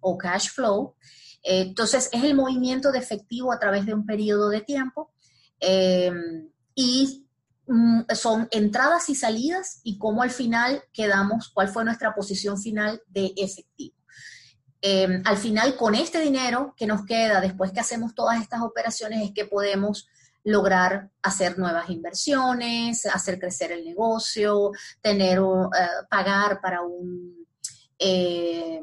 o 0.00 0.18
cash 0.18 0.50
flow. 0.50 0.94
entonces, 1.42 2.10
es 2.12 2.22
el 2.22 2.34
movimiento 2.34 2.92
de 2.92 2.98
efectivo 2.98 3.52
a 3.52 3.58
través 3.58 3.86
de 3.86 3.94
un 3.94 4.04
periodo 4.04 4.50
de 4.50 4.60
tiempo 4.60 5.14
y 6.74 7.26
mm, 7.66 8.02
son 8.14 8.48
entradas 8.50 9.08
y 9.10 9.14
salidas 9.14 9.80
y 9.84 9.98
cómo 9.98 10.22
al 10.22 10.30
final 10.30 10.82
quedamos, 10.92 11.50
cuál 11.50 11.68
fue 11.68 11.84
nuestra 11.84 12.14
posición 12.14 12.58
final 12.60 13.02
de 13.08 13.32
efectivo. 13.36 13.96
Em, 14.86 15.22
al 15.24 15.38
final, 15.38 15.76
con 15.76 15.94
este 15.94 16.20
dinero 16.20 16.74
que 16.76 16.86
nos 16.86 17.06
queda 17.06 17.40
después 17.40 17.72
que 17.72 17.80
hacemos 17.80 18.14
todas 18.14 18.40
estas 18.42 18.60
operaciones, 18.60 19.24
es 19.24 19.32
que 19.32 19.46
podemos 19.46 20.06
lograr 20.44 21.10
hacer 21.22 21.58
nuevas 21.58 21.88
inversiones, 21.88 23.06
hacer 23.06 23.38
crecer 23.38 23.72
el 23.72 23.82
negocio, 23.82 24.72
tener, 25.00 25.38
eh, 25.38 25.88
pagar 26.10 26.60
para 26.60 26.80
eh, 27.98 28.82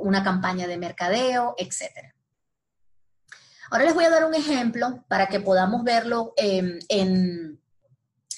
una 0.00 0.24
campaña 0.24 0.66
de 0.66 0.76
mercadeo, 0.76 1.54
etcétera. 1.56 2.12
Ahora 3.70 3.84
les 3.84 3.94
voy 3.94 4.04
a 4.04 4.10
dar 4.10 4.24
un 4.24 4.34
ejemplo 4.34 5.04
para 5.08 5.28
que 5.28 5.40
podamos 5.40 5.84
verlo 5.84 6.32
em, 6.36 6.78
en, 6.88 7.60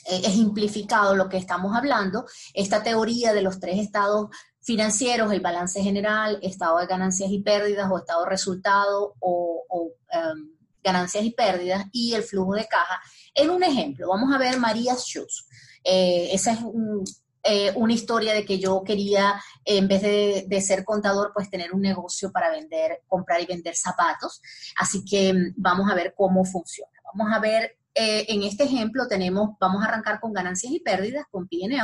eh, 0.07 0.21
ejemplificado 0.25 1.17
lo 1.17 1.29
que 1.29 1.39
estamos 1.39 1.75
hablando. 1.75 2.27
Esta 2.53 2.83
teoría 2.83 3.33
de 3.33 3.43
los 3.43 3.59
tres 3.59 3.79
estados 3.79 4.29
financieros, 4.61 5.33
el 5.33 5.41
balance 5.41 5.83
general, 5.83 6.39
estado 6.43 6.79
de 6.79 6.87
ganancias 6.87 7.31
y 7.31 7.41
pérdidas 7.41 7.91
o 7.91 7.99
estado 7.99 8.25
de 8.25 8.31
resultado 8.31 9.15
o, 9.21 9.95
em, 10.11 10.53
ganancias 10.85 11.25
y 11.25 11.31
pérdidas 11.31 11.87
y 11.93 12.13
el 12.15 12.23
flujo 12.23 12.55
de 12.55 12.67
caja. 12.67 13.01
En 13.35 13.51
un 13.51 13.63
ejemplo, 13.63 14.09
vamos 14.09 14.35
a 14.35 14.39
ver 14.39 14.59
María's 14.59 15.05
Shoes. 15.05 15.47
Eh, 15.85 16.29
esa 16.33 16.53
es 16.53 16.61
un, 16.61 17.05
eh, 17.45 17.73
una 17.75 17.93
historia 17.93 18.35
de 18.35 18.45
que 18.45 18.61
yo 18.61 18.85
quería, 18.85 19.43
en 19.65 19.89
vez 19.89 20.03
de, 20.03 20.61
ser 20.61 20.85
contador, 20.85 21.33
pues 21.35 21.51
tener 21.51 21.73
un 21.73 21.81
negocio 21.81 22.31
para 22.31 22.51
vender, 22.51 23.03
comprar 23.09 23.41
y 23.41 23.47
vender 23.47 23.75
zapatos. 23.75 24.41
Así 24.77 25.05
que 25.05 25.33
mm, 25.35 25.55
vamos 25.57 25.91
a 25.91 25.95
ver 25.95 26.15
cómo 26.17 26.45
funciona. 26.45 26.93
Vamos 27.13 27.33
a 27.35 27.41
ver, 27.41 27.79
eh, 27.95 28.27
en 28.29 28.45
este 28.45 28.65
ejemplo 28.65 29.09
tenemos, 29.09 29.51
vamos 29.59 29.83
a 29.83 29.87
arrancar 29.87 30.21
con 30.21 30.33
ganancias 30.33 30.73
y 30.73 30.81
pérdidas, 30.81 31.27
con 31.31 31.49
P&L. 31.49 31.77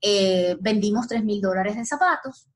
Eh, 0.00 0.56
vendimos 0.60 1.06
3 1.06 1.22
mil 1.22 1.40
dólares 1.40 1.76
de 1.76 1.86
zapatos 1.86 2.48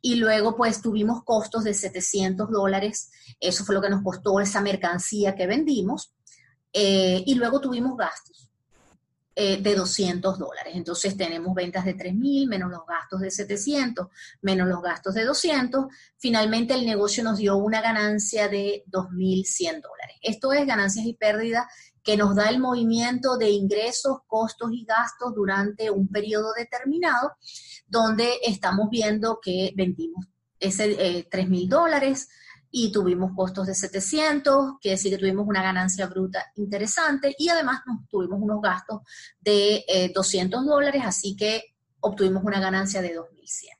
y 0.00 0.14
luego 0.14 0.56
pues 0.56 0.80
tuvimos 0.80 1.22
costos 1.22 1.64
de 1.64 1.74
700 1.74 2.50
dólares. 2.50 3.10
Eso 3.38 3.62
fue 3.64 3.74
lo 3.74 3.82
que 3.82 3.90
nos 3.90 4.02
costó 4.02 4.40
esa 4.40 4.62
mercancía 4.62 5.34
que 5.34 5.46
vendimos. 5.46 6.14
y 6.72 7.34
luego 7.36 7.60
tuvimos 7.60 7.96
gastos 7.96 8.43
eh, 9.36 9.60
de 9.60 9.74
200 9.74 10.38
dólares. 10.38 10.74
Entonces 10.76 11.16
tenemos 11.16 11.54
ventas 11.54 11.84
de 11.84 11.96
3.000 11.96 12.48
menos 12.48 12.70
los 12.70 12.86
gastos 12.86 13.20
de 13.20 13.30
700 13.30 14.06
menos 14.42 14.68
los 14.68 14.80
gastos 14.80 15.14
de 15.14 15.24
200. 15.24 15.86
Finalmente 16.18 16.74
el 16.74 16.86
negocio 16.86 17.24
nos 17.24 17.38
dio 17.38 17.56
una 17.56 17.80
ganancia 17.80 18.48
de 18.48 18.84
2.100 18.86 19.82
dólares. 19.82 20.16
Esto 20.22 20.52
es 20.52 20.66
ganancias 20.66 21.04
y 21.04 21.14
pérdidas 21.14 21.66
que 22.04 22.16
nos 22.16 22.36
da 22.36 22.48
el 22.48 22.60
movimiento 22.60 23.36
de 23.38 23.50
ingresos, 23.50 24.18
costos 24.26 24.70
y 24.72 24.84
gastos 24.84 25.34
durante 25.34 25.90
un 25.90 26.06
periodo 26.08 26.52
determinado, 26.52 27.32
donde 27.88 28.34
estamos 28.44 28.88
viendo 28.90 29.40
que 29.42 29.72
vendimos 29.74 30.26
ese 30.60 30.92
eh, 30.92 31.28
3.000 31.28 31.68
dólares, 31.68 32.28
y 32.76 32.90
tuvimos 32.90 33.30
costos 33.36 33.68
de 33.68 33.74
700, 33.76 34.78
quiere 34.80 34.96
decir 34.96 35.12
que 35.12 35.18
tuvimos 35.18 35.46
una 35.46 35.62
ganancia 35.62 36.08
bruta 36.08 36.44
interesante 36.56 37.32
y 37.38 37.48
además 37.48 37.82
tuvimos 38.10 38.40
unos 38.42 38.60
gastos 38.60 39.02
de 39.40 39.84
200 40.12 40.60
eh, 40.60 40.66
dólares, 40.66 41.02
así 41.06 41.36
que 41.36 41.76
obtuvimos 42.00 42.42
una 42.42 42.58
ganancia 42.58 43.00
de 43.00 43.16
2.100. 43.16 43.78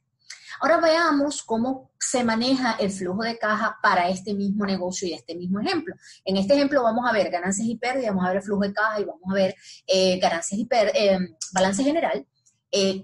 Ahora 0.60 0.76
veamos 0.76 1.42
cómo 1.42 1.90
se 1.98 2.22
maneja 2.22 2.76
el 2.78 2.92
flujo 2.92 3.24
de 3.24 3.36
caja 3.36 3.76
para 3.82 4.08
este 4.10 4.32
mismo 4.32 4.64
negocio 4.64 5.08
y 5.08 5.12
este 5.12 5.34
mismo 5.34 5.58
ejemplo. 5.58 5.96
En 6.24 6.36
este 6.36 6.54
ejemplo 6.54 6.80
vamos 6.84 7.04
a 7.04 7.12
ver 7.12 7.32
ganancias 7.32 7.66
y 7.66 7.76
pérdidas, 7.76 8.14
vamos 8.14 8.30
a 8.30 8.32
ver 8.32 8.42
flujo 8.42 8.62
de 8.62 8.72
caja 8.72 9.00
y 9.00 9.04
vamos 9.06 9.28
a 9.28 9.34
ver 9.34 9.56
eh, 9.88 10.20
ganancias 10.20 10.60
y 10.60 10.68
eh, 10.70 11.18
balance 11.52 11.82
general, 11.82 12.24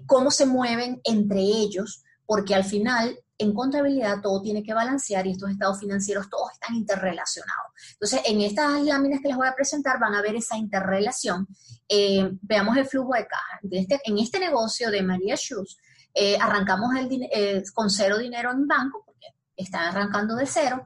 cómo 0.05 0.31
se 0.31 0.45
mueven 0.45 1.01
entre 1.03 1.41
ellos, 1.41 2.01
porque 2.25 2.55
al 2.55 2.63
final 2.63 3.19
en 3.41 3.53
contabilidad 3.53 4.21
todo 4.21 4.41
tiene 4.41 4.63
que 4.63 4.73
balancear 4.73 5.25
y 5.25 5.31
estos 5.31 5.49
estados 5.49 5.79
financieros 5.79 6.29
todos 6.29 6.51
están 6.53 6.75
interrelacionados. 6.75 7.71
Entonces, 7.93 8.21
en 8.25 8.41
estas 8.41 8.81
láminas 8.83 9.19
que 9.21 9.29
les 9.29 9.37
voy 9.37 9.47
a 9.47 9.55
presentar 9.55 9.99
van 9.99 10.13
a 10.13 10.21
ver 10.21 10.35
esa 10.35 10.57
interrelación. 10.57 11.47
Eh, 11.89 12.29
veamos 12.41 12.77
el 12.77 12.85
flujo 12.85 13.13
de 13.13 13.27
caja. 13.27 13.59
Este, 13.69 13.99
en 14.05 14.19
este 14.19 14.39
negocio 14.39 14.91
de 14.91 15.01
María 15.01 15.35
Shoes, 15.35 15.77
eh, 16.13 16.37
arrancamos 16.39 16.95
el, 16.95 17.29
eh, 17.33 17.63
con 17.73 17.89
cero 17.89 18.17
dinero 18.17 18.51
en 18.51 18.67
banco, 18.67 19.03
porque 19.05 19.27
están 19.55 19.89
arrancando 19.89 20.35
de 20.35 20.45
cero. 20.45 20.85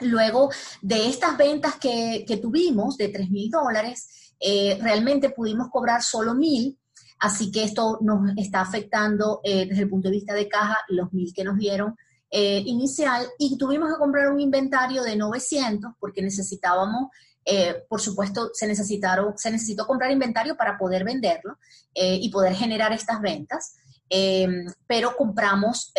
Luego 0.00 0.50
de 0.80 1.08
estas 1.08 1.36
ventas 1.36 1.76
que, 1.76 2.24
que 2.26 2.36
tuvimos 2.36 2.96
de 2.96 3.08
3 3.08 3.28
mil 3.28 3.50
dólares, 3.50 4.34
realmente 4.80 5.28
pudimos 5.28 5.68
cobrar 5.68 6.02
solo 6.02 6.34
mil 6.34 6.79
Así 7.20 7.52
que 7.52 7.64
esto 7.64 7.98
nos 8.00 8.32
está 8.38 8.62
afectando 8.62 9.40
eh, 9.44 9.66
desde 9.66 9.82
el 9.82 9.90
punto 9.90 10.08
de 10.08 10.16
vista 10.16 10.32
de 10.32 10.48
caja 10.48 10.78
los 10.88 11.12
mil 11.12 11.32
que 11.34 11.44
nos 11.44 11.58
dieron 11.58 11.94
eh, 12.30 12.62
inicial 12.64 13.26
y 13.38 13.58
tuvimos 13.58 13.90
que 13.92 13.98
comprar 13.98 14.32
un 14.32 14.40
inventario 14.40 15.02
de 15.02 15.16
900 15.16 15.92
porque 16.00 16.22
necesitábamos, 16.22 17.10
eh, 17.44 17.84
por 17.90 18.00
supuesto, 18.00 18.50
se, 18.54 18.66
necesitaron, 18.66 19.36
se 19.36 19.50
necesitó 19.50 19.86
comprar 19.86 20.10
inventario 20.10 20.56
para 20.56 20.78
poder 20.78 21.04
venderlo 21.04 21.58
y 21.92 22.30
poder 22.30 22.54
generar 22.54 22.92
estas 22.92 23.20
ventas. 23.20 23.74
pero 24.86 25.16
compramos 25.16 25.92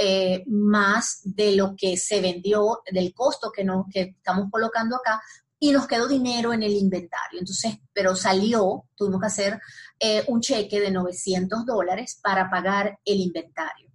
más 0.48 1.20
de 1.24 1.56
lo 1.56 1.76
que 1.76 1.98
se 1.98 2.22
vendió, 2.22 2.82
del 2.92 3.14
costo 3.14 3.52
que, 3.52 3.64
nos, 3.66 3.86
que 3.92 4.16
estamos 4.18 4.50
colocando 4.50 4.96
acá, 4.96 5.22
y 5.64 5.72
nos 5.72 5.86
quedó 5.86 6.08
dinero 6.08 6.54
en 6.54 6.64
el 6.64 6.74
inventario. 6.74 7.40
Entonces, 7.40 7.78
pero 7.94 8.16
salió, 8.16 8.86
tuvimos 8.96 9.22
que 9.22 9.28
hacer 9.28 9.62
eh, 10.00 10.24
un 10.28 10.42
cheque 10.42 10.80
de 10.80 10.90
900 10.90 11.68
dólares 11.68 12.20
para 12.20 12.50
pagar 12.50 12.98
el 13.06 13.20
inventario. 13.20 13.88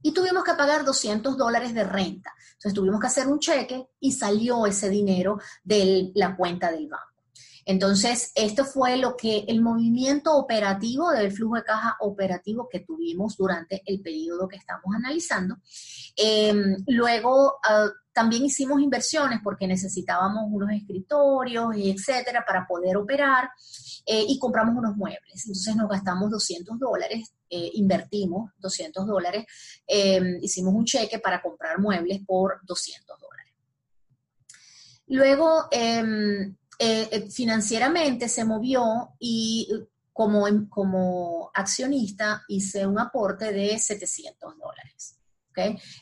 Y 0.00 0.12
tuvimos 0.12 0.42
que 0.42 0.54
pagar 0.54 0.82
200 0.86 1.36
dólares 1.36 1.74
de 1.74 1.84
renta. 1.84 2.32
Entonces 2.54 2.72
tuvimos 2.72 3.00
que 3.00 3.06
hacer 3.06 3.26
un 3.26 3.38
cheque 3.38 3.86
y 4.00 4.12
salió 4.12 4.64
ese 4.64 4.88
dinero 4.88 5.38
de 5.62 6.10
la 6.14 6.34
cuenta 6.34 6.72
del 6.72 6.88
banco. 6.88 7.12
Entonces, 7.66 8.32
esto 8.34 8.64
fue 8.64 8.96
lo 8.96 9.14
que 9.14 9.44
el 9.46 9.60
movimiento 9.60 10.34
operativo 10.34 11.10
del 11.10 11.32
flujo 11.32 11.56
de 11.56 11.64
caja 11.64 11.96
operativo 12.00 12.66
que 12.68 12.80
tuvimos 12.80 13.36
durante 13.36 13.82
el 13.84 14.00
periodo 14.00 14.48
que 14.48 14.56
estamos 14.56 14.86
analizando. 14.96 15.58
Em, 16.16 16.82
luego, 16.88 17.58
ah, 17.62 17.90
también 18.12 18.44
hicimos 18.44 18.80
inversiones 18.80 19.40
porque 19.42 19.66
necesitábamos 19.66 20.44
unos 20.50 20.70
escritorios, 20.70 21.74
etcétera, 21.76 22.44
para 22.46 22.66
poder 22.66 22.96
operar 22.96 23.50
eh, 24.06 24.24
y 24.28 24.38
compramos 24.38 24.76
unos 24.76 24.96
muebles. 24.96 25.46
Entonces 25.46 25.76
nos 25.76 25.88
gastamos 25.88 26.30
200 26.30 26.78
dólares, 26.78 27.32
eh, 27.48 27.70
invertimos 27.74 28.50
200 28.58 29.06
dólares, 29.06 29.46
em, 29.86 30.38
hicimos 30.42 30.74
un 30.74 30.84
cheque 30.84 31.18
para 31.18 31.40
comprar 31.40 31.78
muebles 31.78 32.20
por 32.26 32.60
200 32.64 33.18
dólares. 33.18 33.54
Luego, 35.06 35.68
em, 35.70 36.56
eh, 36.78 37.28
financieramente 37.30 38.28
se 38.28 38.44
movió 38.44 39.10
y 39.18 39.68
como, 40.12 40.46
como 40.68 41.50
accionista 41.54 42.42
hice 42.48 42.86
un 42.86 42.98
aporte 42.98 43.52
de 43.52 43.78
700 43.78 44.58
dólares. 44.58 45.21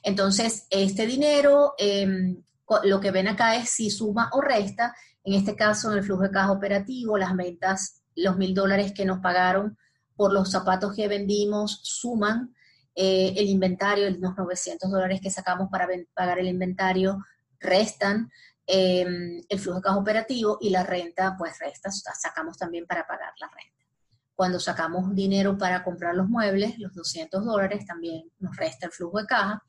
Entonces, 0.02 0.66
este 0.70 1.06
dinero, 1.06 1.74
em, 1.78 2.42
lo 2.84 3.00
que 3.00 3.10
ven 3.10 3.28
acá 3.28 3.56
es 3.56 3.70
si 3.70 3.90
suma 3.90 4.30
o 4.32 4.40
resta, 4.40 4.94
en 5.24 5.34
este 5.34 5.56
caso 5.56 5.90
en 5.90 5.98
el 5.98 6.04
flujo 6.04 6.22
de 6.22 6.30
caja 6.30 6.52
operativo, 6.52 7.18
las 7.18 7.36
ventas, 7.36 8.02
los 8.14 8.36
mil 8.36 8.54
dólares 8.54 8.92
que 8.92 9.04
nos 9.04 9.20
pagaron 9.20 9.76
por 10.16 10.32
los 10.32 10.50
zapatos 10.50 10.94
que 10.94 11.08
vendimos 11.08 11.80
suman 11.82 12.54
eh, 12.94 13.32
el 13.36 13.48
inventario, 13.48 14.10
los 14.10 14.36
900 14.36 14.90
dólares 14.90 15.20
que 15.22 15.30
sacamos 15.30 15.68
para 15.70 15.88
pagar 16.14 16.38
el 16.38 16.48
inventario, 16.48 17.18
restan 17.58 18.30
em, 18.66 19.42
el 19.48 19.58
flujo 19.58 19.78
de 19.78 19.82
caja 19.82 19.96
operativo 19.96 20.58
y 20.60 20.70
la 20.70 20.82
renta, 20.82 21.34
pues 21.38 21.58
resta, 21.58 21.90
sacamos 21.90 22.58
también 22.58 22.86
para 22.86 23.06
pagar 23.06 23.32
la 23.38 23.48
renta. 23.48 23.79
Cuando 24.40 24.58
sacamos 24.58 25.14
dinero 25.14 25.58
para 25.58 25.84
comprar 25.84 26.14
los 26.14 26.26
muebles, 26.26 26.78
los 26.78 26.94
200 26.94 27.44
dólares, 27.44 27.84
también 27.84 28.22
nos 28.38 28.56
resta 28.56 28.86
el 28.86 28.92
flujo 28.92 29.18
de 29.18 29.26
caja. 29.26 29.62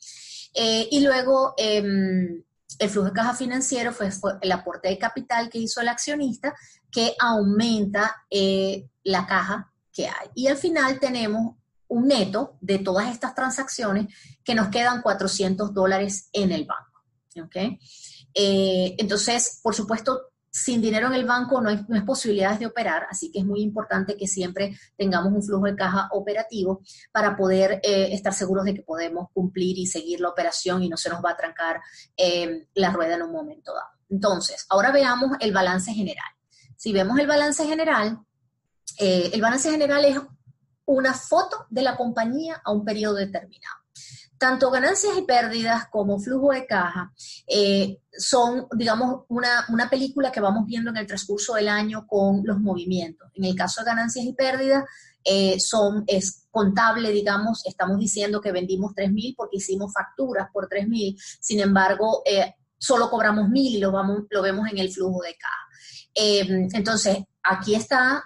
Eh, 0.53 0.87
y 0.89 1.01
luego 1.01 1.53
em, 1.57 2.41
el 2.79 2.89
flujo 2.89 3.07
de 3.07 3.11
caja 3.11 3.33
financiero 3.33 3.91
fue, 3.91 4.09
el 4.39 4.51
aporte 4.53 4.87
de 4.87 4.97
capital 4.97 5.49
que 5.49 5.57
hizo 5.57 5.81
el 5.81 5.89
accionista 5.89 6.55
que 6.89 7.15
aumenta 7.19 8.23
eh, 8.29 8.87
la 9.03 9.27
caja 9.27 9.73
que 9.91 10.07
hay. 10.07 10.29
Y 10.35 10.47
al 10.47 10.55
final 10.55 11.01
tenemos 11.01 11.57
un 11.89 12.07
neto 12.07 12.55
de 12.61 12.79
todas 12.79 13.11
estas 13.11 13.35
transacciones 13.35 14.07
que 14.41 14.55
nos 14.55 14.69
quedan 14.69 15.01
400 15.01 15.73
dólares 15.73 16.29
en 16.31 16.53
el 16.53 16.63
banco. 16.63 17.45
¿okay? 17.45 17.77
Eh, 18.33 18.95
entonces, 18.97 19.59
por 19.61 19.75
supuesto, 19.75 20.30
sin 20.51 20.81
dinero 20.81 21.07
en 21.07 21.13
el 21.13 21.25
banco 21.25 21.61
no 21.61 21.69
hay, 21.69 21.77
posibilidades 22.05 22.59
de 22.59 22.65
operar, 22.65 23.07
así 23.09 23.31
que 23.31 23.39
es 23.39 23.45
muy 23.45 23.61
importante 23.61 24.17
que 24.17 24.27
siempre 24.27 24.77
tengamos 24.97 25.31
un 25.31 25.41
flujo 25.41 25.65
de 25.65 25.75
caja 25.75 26.09
operativo 26.11 26.81
para 27.11 27.37
poder 27.37 27.79
eh, 27.83 28.09
estar 28.11 28.33
seguros 28.33 28.65
de 28.65 28.73
que 28.73 28.81
podemos 28.81 29.29
cumplir 29.33 29.77
y 29.77 29.87
seguir 29.87 30.19
la 30.19 30.29
operación 30.29 30.83
y 30.83 30.89
no 30.89 30.97
se 30.97 31.09
nos 31.09 31.23
va 31.23 31.31
a 31.31 31.37
trancar 31.37 31.79
eh, 32.17 32.67
la 32.73 32.91
rueda 32.91 33.15
en 33.15 33.23
un 33.23 33.31
momento 33.31 33.73
dado. 33.73 33.87
Entonces, 34.09 34.65
ahora 34.69 34.91
veamos 34.91 35.31
el 35.39 35.53
balance 35.53 35.93
general. 35.93 36.25
Si 36.75 36.91
vemos 36.91 37.17
el 37.17 37.27
balance 37.27 37.65
general, 37.65 38.19
eh, 38.99 39.29
el 39.33 39.41
balance 39.41 39.71
general 39.71 40.03
es 40.03 40.19
una 40.85 41.13
foto 41.13 41.65
de 41.69 41.81
la 41.81 41.95
compañía 41.95 42.61
a 42.65 42.73
un 42.73 42.83
periodo 42.83 43.15
determinado 43.15 43.80
tanto 44.41 44.71
ganancias 44.71 45.15
y 45.19 45.21
pérdidas 45.21 45.87
como 45.91 46.19
flujo 46.19 46.51
de 46.51 46.65
caja 46.65 47.13
eh, 47.45 47.99
son, 48.11 48.65
digamos, 48.75 49.25
una, 49.27 49.87
película 49.87 50.31
que 50.31 50.39
vamos 50.39 50.65
viendo 50.65 50.89
en 50.89 50.97
el 50.97 51.05
transcurso 51.05 51.53
del 51.53 51.69
año 51.69 52.07
con 52.07 52.41
los 52.43 52.59
movimientos. 52.59 53.29
En 53.35 53.45
el 53.45 53.53
caso 53.53 53.81
de 53.81 53.85
ganancias 53.85 54.25
y 54.25 54.33
pérdidas, 54.33 54.83
eh, 55.23 55.57
son, 55.59 56.05
es 56.07 56.47
contable, 56.49 57.11
digamos, 57.11 57.61
estamos 57.67 57.99
diciendo 57.99 58.41
que 58.41 58.51
vendimos 58.51 58.93
3.000 58.95 59.35
porque 59.37 59.57
hicimos 59.57 59.93
facturas 59.93 60.47
por 60.51 60.67
3.000, 60.67 61.21
sin 61.39 61.59
embargo, 61.59 62.23
eh, 62.25 62.55
solo 62.79 63.11
cobramos 63.11 63.47
1.000 63.47 63.59
y 63.59 63.77
lo, 63.77 63.91
vamos, 63.91 64.23
lo 64.31 64.41
vemos 64.41 64.67
en 64.71 64.79
el 64.79 64.91
flujo 64.91 65.21
de 65.21 65.35
caja. 65.35 65.67
entonces, 66.73 67.19
aquí 67.43 67.75
está, 67.75 68.23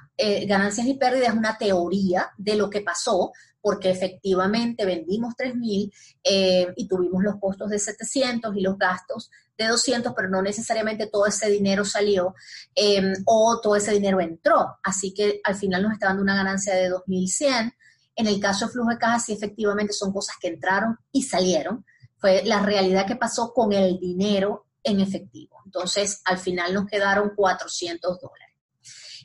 ganancias 0.47 0.87
y 0.87 0.93
pérdidas 0.93 1.33
es 1.33 1.35
una 1.35 1.57
teoría 1.57 2.31
de 2.37 2.55
lo 2.55 2.69
que 2.69 2.79
pasó, 2.79 3.33
porque 3.65 3.89
efectivamente 3.89 4.85
vendimos 4.85 5.33
3.000 5.33 5.91
eh, 6.23 6.67
y 6.75 6.87
tuvimos 6.87 7.23
los 7.23 7.39
costos 7.39 7.71
de 7.71 7.79
700 7.79 8.55
y 8.55 8.61
los 8.61 8.77
gastos 8.77 9.31
de 9.57 9.65
200, 9.65 10.13
pero 10.15 10.29
no 10.29 10.43
necesariamente 10.43 11.07
todo 11.07 11.25
ese 11.25 11.49
dinero 11.49 11.83
salió 11.83 12.35
em, 12.75 13.11
o 13.25 13.59
todo 13.63 13.75
ese 13.75 13.93
dinero 13.93 14.21
entró. 14.21 14.77
Así 14.83 15.15
que 15.15 15.41
al 15.43 15.55
final 15.55 15.81
nos 15.81 15.93
está 15.93 16.09
dando 16.09 16.21
una 16.21 16.35
ganancia 16.35 16.75
de 16.75 16.91
2.100. 16.91 17.73
En 18.15 18.27
el 18.27 18.39
caso 18.39 18.67
de 18.67 18.71
flujo 18.71 18.91
de 18.91 18.99
caja, 18.99 19.17
sí 19.19 19.33
efectivamente 19.33 19.93
son 19.93 20.13
cosas 20.13 20.35
que 20.39 20.49
entraron 20.49 20.99
y 21.11 21.23
salieron. 21.23 21.83
Fue 22.17 22.43
la 22.45 22.61
realidad 22.61 23.07
que 23.07 23.15
pasó 23.15 23.51
con 23.51 23.73
el 23.73 23.99
dinero 23.99 24.67
en 24.83 24.99
efectivo. 24.99 25.57
Entonces, 25.65 26.21
al 26.25 26.37
final 26.37 26.71
nos 26.71 26.85
quedaron 26.85 27.31
400 27.35 28.21
dólares. 28.21 28.54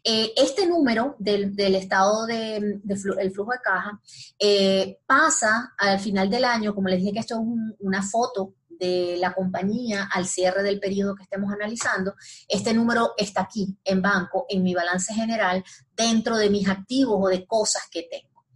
Eh, 0.02 0.32
este 0.36 0.66
número 0.66 1.16
del, 1.18 1.74
estado 1.74 2.26
de, 2.26 2.56
el 2.56 3.32
flujo 3.32 3.52
de 3.52 3.58
caja 3.62 4.00
eh, 4.38 4.98
pasa 5.06 5.74
al 5.76 6.00
final 6.00 6.30
del 6.30 6.44
año, 6.44 6.74
como 6.74 6.88
les 6.88 7.00
dije 7.00 7.12
que 7.12 7.18
esto 7.20 7.34
es 7.34 7.76
una 7.80 8.02
foto 8.02 8.54
de 8.68 9.16
la 9.18 9.34
compañía 9.34 10.08
al 10.10 10.26
cierre 10.26 10.62
del 10.62 10.80
periodo 10.80 11.14
que 11.14 11.24
estemos 11.24 11.52
analizando, 11.52 12.14
este 12.48 12.72
número 12.72 13.12
está 13.18 13.42
aquí 13.42 13.76
en 13.84 14.00
banco, 14.00 14.46
en 14.48 14.62
mi 14.62 14.74
balance 14.74 15.12
general, 15.12 15.62
dentro 15.94 16.38
de 16.38 16.48
mis 16.48 16.66
activos 16.66 17.18
o 17.20 17.28
de 17.28 17.46
cosas 17.46 17.82
que 17.90 18.08
tengo. 18.10 18.46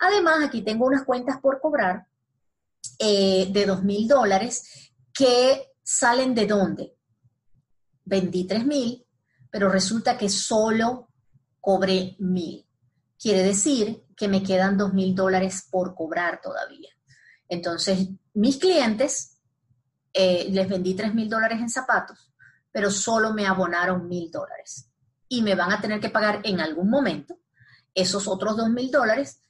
Además, 0.00 0.44
aquí 0.44 0.62
tengo 0.62 0.86
unas 0.86 1.04
cuentas 1.04 1.40
por 1.40 1.60
cobrar 1.60 2.06
eh, 2.98 3.48
de 3.50 3.66
dos 3.66 3.82
mil 3.82 4.06
dólares 4.06 4.92
que 5.12 5.72
salen 5.82 6.34
de 6.34 6.46
dónde? 6.46 6.94
Vendí 8.04 8.46
tres 8.46 8.66
mil, 8.66 9.06
pero 9.50 9.68
resulta 9.68 10.16
que 10.16 10.28
solo 10.28 11.08
cobré 11.60 12.16
mil. 12.18 12.66
Quiere 13.18 13.42
decir 13.42 14.04
que 14.16 14.28
me 14.28 14.42
quedan 14.42 14.78
dos 14.78 14.94
mil 14.94 15.14
dólares 15.14 15.66
por 15.70 15.94
cobrar 15.94 16.40
todavía. 16.40 16.90
Entonces, 17.48 18.08
mis 18.34 18.56
clientes, 18.56 19.38
eh, 20.12 20.46
les 20.50 20.68
vendí 20.68 20.94
tres 20.94 21.14
mil 21.14 21.28
dólares 21.28 21.60
en 21.60 21.68
zapatos, 21.68 22.32
pero 22.72 22.90
solo 22.90 23.32
me 23.32 23.46
abonaron 23.46 24.08
mil 24.08 24.30
dólares. 24.30 24.88
Y 25.28 25.42
me 25.42 25.54
van 25.54 25.72
a 25.72 25.80
tener 25.80 26.00
que 26.00 26.10
pagar 26.10 26.40
en 26.44 26.60
algún 26.60 26.88
momento 26.88 27.38
esos 27.94 28.26
otros 28.28 28.56
dos 28.56 28.70
mil 28.70 28.90
dólares, 28.90 29.42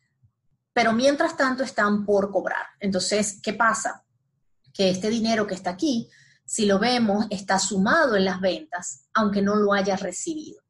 pero 0.72 0.92
mientras 0.92 1.36
tanto 1.36 1.62
están 1.62 2.04
por 2.04 2.30
cobrar. 2.30 2.66
Entonces, 2.80 3.40
¿qué 3.42 3.52
pasa? 3.52 4.04
Que 4.72 4.90
este 4.90 5.10
dinero 5.10 5.46
que 5.46 5.54
está 5.54 5.70
aquí 5.70 6.08
si 6.50 6.66
lo 6.66 6.80
vemos, 6.80 7.26
está 7.30 7.60
sumado 7.60 8.16
en 8.16 8.24
las 8.24 8.40
ventas, 8.40 9.04
aunque 9.14 9.40
no 9.40 9.54
lo 9.54 9.72
haya 9.72 9.94
recibido. 9.94 10.60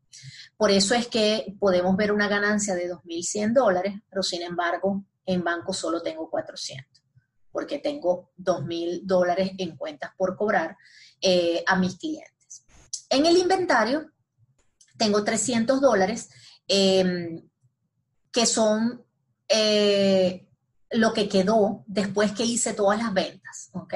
Por 0.59 0.71
eso 0.71 0.95
es 0.95 1.07
que 1.07 1.57
podemos 1.59 1.97
ver 1.97 2.13
una 2.13 2.29
ganancia 2.29 2.75
de 2.75 2.93
2.100 2.93 3.55
dólares, 3.55 3.95
pero 4.11 4.23
sin 4.23 4.43
embargo, 4.43 5.03
en 5.25 5.43
banco 5.43 5.73
solo 5.73 6.03
tengo 6.03 6.29
400, 6.29 7.03
porque 7.51 7.79
tengo 7.79 8.31
2.000 8.37 9.05
dólares 9.05 9.53
en 9.57 9.75
cuentas 9.79 10.11
por 10.19 10.37
cobrar 10.37 10.77
eh, 11.19 11.65
a 11.67 11.77
mis 11.77 11.97
clientes. 11.97 12.67
En 13.09 13.25
el 13.25 13.39
inventario, 13.39 14.11
tengo 14.99 15.25
300 15.25 15.81
dólares, 15.81 16.29
em, 16.69 17.49
que 18.31 18.45
son 18.45 19.03
eh, 19.49 20.47
lo 20.91 21.15
que 21.15 21.27
quedó 21.27 21.85
después 21.87 22.33
que 22.33 22.45
hice 22.45 22.75
todas 22.75 22.99
las 22.99 23.15
ventas, 23.15 23.71
¿ok? 23.73 23.95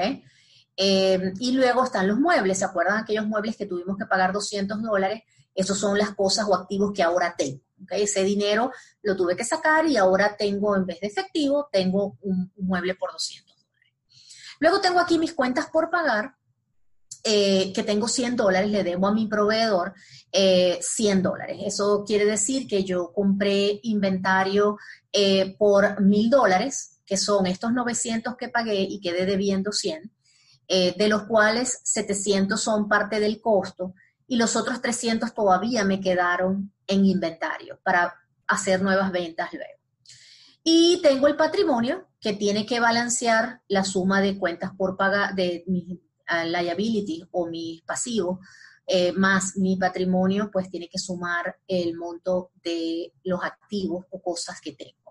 Eh, 0.77 1.33
y 1.39 1.53
luego 1.53 1.85
están 1.85 2.07
los 2.07 2.19
muebles, 2.19 2.59
¿se 2.59 2.65
acuerdan 2.65 2.97
aquellos 2.97 3.25
muebles 3.25 3.55
que 3.55 3.65
tuvimos 3.65 3.97
que 3.97 4.05
pagar 4.05 4.33
200 4.33 4.81
dólares? 4.81 5.23
Esos 5.53 5.79
son 5.79 5.97
las 5.97 6.13
cosas 6.15 6.45
o 6.49 6.55
activos 6.55 6.91
que 6.93 7.03
ahora 7.03 7.33
tengo. 7.37 7.61
Ese 7.91 8.23
dinero 8.23 8.71
lo 9.01 9.15
tuve 9.15 9.35
que 9.35 9.45
sacar 9.45 9.85
y 9.87 9.95
ahora 9.95 10.35
tengo, 10.35 10.75
en 10.75 10.85
vez 10.85 10.99
de 10.99 11.07
efectivo, 11.07 11.69
tengo 11.71 12.17
un, 12.21 12.51
mueble 12.57 12.95
por 12.95 13.11
200 13.11 13.55
dólares. 13.55 13.93
Luego 14.59 14.81
tengo 14.81 14.99
aquí 14.99 15.17
mis 15.17 15.33
cuentas 15.33 15.67
por 15.71 15.89
pagar, 15.89 16.35
eh, 17.23 17.71
que 17.73 17.83
tengo 17.83 18.07
100 18.07 18.35
dólares, 18.35 18.69
le 18.69 18.83
debo 18.83 19.07
a 19.07 19.13
mi 19.13 19.27
proveedor 19.27 19.93
100 20.31 21.17
eh, 21.17 21.21
dólares. 21.21 21.57
Eso 21.65 22.03
quiere 22.05 22.25
decir 22.25 22.67
que 22.67 22.83
yo 22.83 23.11
compré 23.13 23.79
inventario 23.83 24.77
por 25.57 26.01
1000 26.01 26.29
dólares, 26.29 26.99
que 27.05 27.15
son 27.15 27.47
estos 27.47 27.71
900 27.71 28.35
que 28.35 28.49
pagué 28.49 28.81
y 28.81 28.99
quedé 28.99 29.25
debiendo 29.25 29.71
100. 29.71 30.11
Eh, 30.67 30.95
de 30.97 31.09
los 31.09 31.23
cuales 31.23 31.79
700 31.83 32.59
son 32.59 32.89
parte 32.89 33.19
del 33.19 33.39
costo 33.39 33.93
y 34.27 34.37
los 34.37 34.55
otros 34.55 34.81
300 34.81 35.33
todavía 35.33 35.83
me 35.83 36.01
quedaron 36.01 36.73
en 36.87 37.05
inventario 37.05 37.79
para 37.83 38.15
hacer 38.47 38.81
nuevas 38.81 39.11
ventas 39.11 39.53
luego. 39.53 39.79
Y 40.63 40.99
tengo 41.03 41.27
el 41.27 41.35
patrimonio 41.35 42.07
que 42.19 42.33
tiene 42.33 42.65
que 42.65 42.79
balancear 42.79 43.61
la 43.67 43.83
suma 43.83 44.21
de 44.21 44.39
cuentas 44.39 44.71
por 44.75 44.97
pagar, 44.97 45.35
de 45.35 45.63
mi 45.67 46.01
uh, 46.31 46.47
liability 46.47 47.23
o 47.31 47.45
mi 47.45 47.83
pasivo, 47.85 48.39
eh, 48.87 49.11
más 49.11 49.57
mi 49.57 49.77
patrimonio, 49.77 50.49
pues 50.51 50.71
tiene 50.71 50.89
que 50.89 50.97
sumar 50.97 51.57
el 51.67 51.95
monto 51.95 52.49
de 52.63 53.13
los 53.23 53.43
activos 53.43 54.05
o 54.09 54.19
cosas 54.19 54.59
que 54.59 54.73
tengo. 54.73 55.04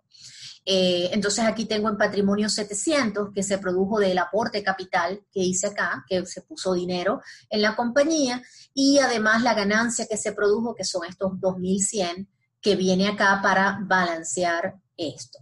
Eh, 0.67 1.11
entonces 1.13 1.45
aquí 1.45 1.67
tengo 1.67 1.91
en 1.91 1.99
patrimonio 1.99 2.49
700 2.49 3.31
que 3.35 3.43
se 3.43 3.59
produjo 3.59 3.99
del 3.99 4.17
aporte 4.17 4.63
capital 4.63 5.23
que 5.31 5.41
hice 5.41 5.67
acá, 5.67 6.05
que 6.09 6.25
se 6.25 6.43
puso 6.43 6.73
dinero 6.73 7.21
en 7.51 7.61
la 7.61 7.77
compañía, 7.77 8.43
y 8.73 8.99
además 8.99 9.43
la 9.43 9.55
ganancia 9.55 10.07
que 10.09 10.17
se 10.17 10.33
produjo, 10.33 10.75
que 10.75 10.85
son 10.85 11.05
estos 11.05 11.33
2.100, 11.33 12.29
que 12.61 12.77
viene 12.77 13.09
acá 13.09 13.41
para 13.43 13.79
balancear 13.83 14.77
esto. 14.97 15.39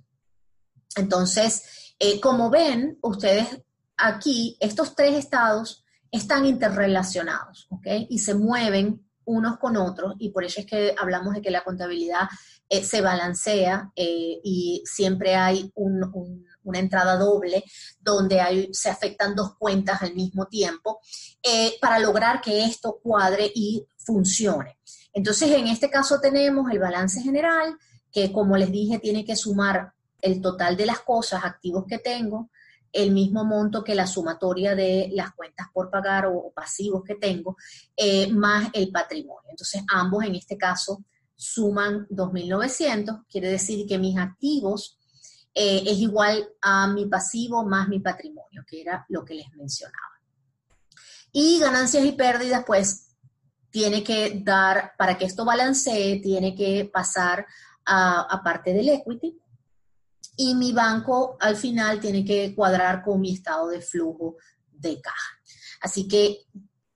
Entonces, 0.96 1.94
eh, 1.98 2.20
como 2.20 2.50
ven, 2.50 2.98
ustedes 3.02 3.62
aquí, 3.96 4.56
estos 4.58 4.96
tres 4.96 5.14
estados 5.14 5.85
están 6.11 6.44
interrelacionados, 6.46 7.68
¿ok? 7.70 7.87
Y 8.08 8.18
se 8.18 8.35
mueven 8.35 9.08
unos 9.24 9.58
con 9.58 9.76
otros, 9.76 10.14
y 10.18 10.30
por 10.30 10.44
eso 10.44 10.61
es 10.61 10.66
que 10.66 10.94
hablamos 10.98 11.35
de 11.35 11.40
que 11.40 11.52
la 11.52 11.62
contabilidad 11.62 12.28
eh, 12.74 12.82
se 12.85 13.02
balancea 13.02 13.92
eh, 13.94 14.40
y 14.42 14.82
siempre 14.87 15.35
hay 15.35 15.70
una 15.74 16.78
entrada 16.78 17.18
doble 17.18 17.64
donde 18.00 18.70
se 18.72 18.88
afectan 18.88 19.37
dos 19.37 19.56
cuentas 19.58 20.00
al 20.00 20.14
mismo 20.14 20.46
tiempo 20.46 20.98
eh, 21.42 21.74
para 21.82 21.98
lograr 21.98 22.40
que 22.40 22.64
esto 22.64 22.98
cuadre 23.02 23.52
y 23.54 23.87
funcione. 23.98 24.78
Entonces, 25.12 25.50
en 25.50 25.66
este 25.66 25.90
caso 25.90 26.18
tenemos 26.18 26.70
el 26.72 26.78
balance 26.78 27.20
general, 27.20 27.76
que 28.11 28.32
como 28.32 28.56
les 28.56 28.72
dije, 28.72 28.98
tiene 28.98 29.26
que 29.26 29.37
sumar 29.37 29.92
el 30.22 30.40
total 30.40 30.74
de 30.74 30.87
las 30.87 31.00
cosas, 31.00 31.44
activos 31.44 31.85
que 31.87 31.98
tengo, 31.98 32.48
el 32.90 33.11
mismo 33.11 33.44
monto 33.44 33.85
que 33.85 33.94
la 33.94 34.06
sumatoria 34.06 34.74
de 34.74 35.11
las 35.12 35.35
cuentas 35.35 35.66
por 35.74 35.90
pagar 35.90 36.24
o, 36.24 36.50
pasivos 36.54 37.02
que 37.04 37.16
tengo, 37.16 37.54
más 38.30 38.70
el 38.72 38.90
patrimonio. 38.90 39.50
Entonces, 39.50 39.82
ambos 39.92 40.24
en 40.24 40.37
este 40.37 40.56
caso 40.56 41.04
suman 41.42 42.07
2.900, 42.09 43.24
quiere 43.28 43.50
decir 43.50 43.87
que 43.87 43.98
mis 43.98 44.16
activos 44.16 44.98
eh, 45.55 45.83
es 45.85 45.98
igual 45.98 46.48
a 46.61 46.87
mi 46.87 47.07
pasivo 47.07 47.64
más 47.64 47.88
mi 47.88 48.00
patrimonio, 48.00 48.64
que 48.66 48.81
era 48.81 49.05
lo 49.09 49.24
que 49.24 49.35
les 49.35 49.50
mencionaba. 49.52 50.20
Y 51.33 51.59
ganancias 51.59 52.05
y 52.05 52.12
pérdidas, 52.12 52.64
pues 52.66 53.09
tiene 53.70 54.05
que 54.05 54.40
dar, 54.44 54.92
para 54.96 55.18
que 55.18 55.24
esto 55.24 55.44
balancee, 55.44 56.20
tiene 56.20 56.55
que 56.55 56.88
pasar 56.92 57.46
a, 57.85 58.40
parte 58.44 58.72
del 58.72 58.90
equity. 58.90 59.38
Y 60.37 60.55
mi 60.55 60.72
banco 60.72 61.37
al 61.40 61.57
final 61.57 62.00
tiene 62.00 62.24
que 62.24 62.55
cuadrar 62.55 63.02
con 63.02 63.20
mi 63.20 63.35
estado 63.35 63.68
de 63.68 63.81
flujo 63.81 64.37
de 64.70 65.00
caja. 65.00 65.38
Así 65.81 66.07
que 66.07 66.46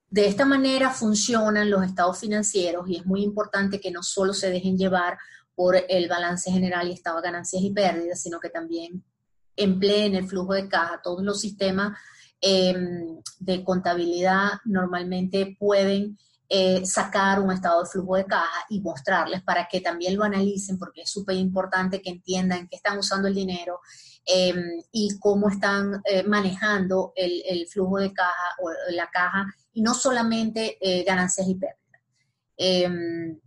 de 0.09 0.27
esta 0.27 0.45
manera 0.45 0.90
funcionan 0.90 1.71
los 1.71 1.85
estados 1.85 2.19
financieros 2.19 2.88
y 2.88 2.97
es 2.97 3.07
muy 3.07 3.23
importante 3.23 3.81
que 3.81 3.90
no 3.90 4.03
solo 4.03 4.33
se 4.33 4.51
dejen 4.51 4.79
llevar 4.79 5.19
por 5.55 5.77
el 5.88 6.09
balance 6.09 6.51
general 6.51 6.88
y 6.88 6.92
estado 6.92 7.16
de 7.16 7.29
ganancias 7.29 7.62
y 7.62 7.71
pérdidas, 7.71 8.23
sino 8.23 8.38
que 8.38 8.51
también 8.51 9.03
empleen 9.57 10.14
el 10.14 10.29
flujo 10.29 10.53
de 10.53 10.69
caja. 10.69 11.01
Todos 11.03 11.23
los 11.23 11.40
sistemas 11.40 11.99
em, 12.40 13.21
de 13.40 13.64
contabilidad 13.64 14.51
normalmente 14.64 15.57
pueden 15.59 16.19
eh, 16.48 16.87
sacar 16.87 17.40
un 17.40 17.50
estado 17.50 17.82
de 17.82 17.88
flujo 17.88 18.14
de 18.14 18.24
caja 18.24 18.66
y 18.68 18.80
mostrarles 18.80 19.42
para 19.42 19.66
que 19.66 19.80
también 19.80 20.16
lo 20.16 20.22
analicen, 20.22 20.78
porque 20.78 21.02
es 21.02 21.11
súper 21.11 21.35
importante 21.35 22.00
que 22.00 22.11
entiendan 22.11 22.68
que 22.68 22.76
están 22.76 22.98
usando 22.98 23.26
el 23.26 23.35
dinero 23.35 23.80
em, 24.24 24.80
y 24.92 25.18
cómo 25.18 25.48
están 25.48 26.00
eh, 26.04 26.22
manejando 26.22 27.12
el, 27.16 27.66
flujo 27.66 27.98
de 27.98 28.12
caja 28.12 28.54
o 28.62 28.70
la 28.92 29.11
caja 29.11 29.46
y 29.72 29.82
no 29.82 29.92
solamente 29.92 30.78
eh, 30.80 31.02
ganancias 31.04 31.48
y 31.48 31.56
pérdidas. 31.56 32.00
Em, 32.56 33.40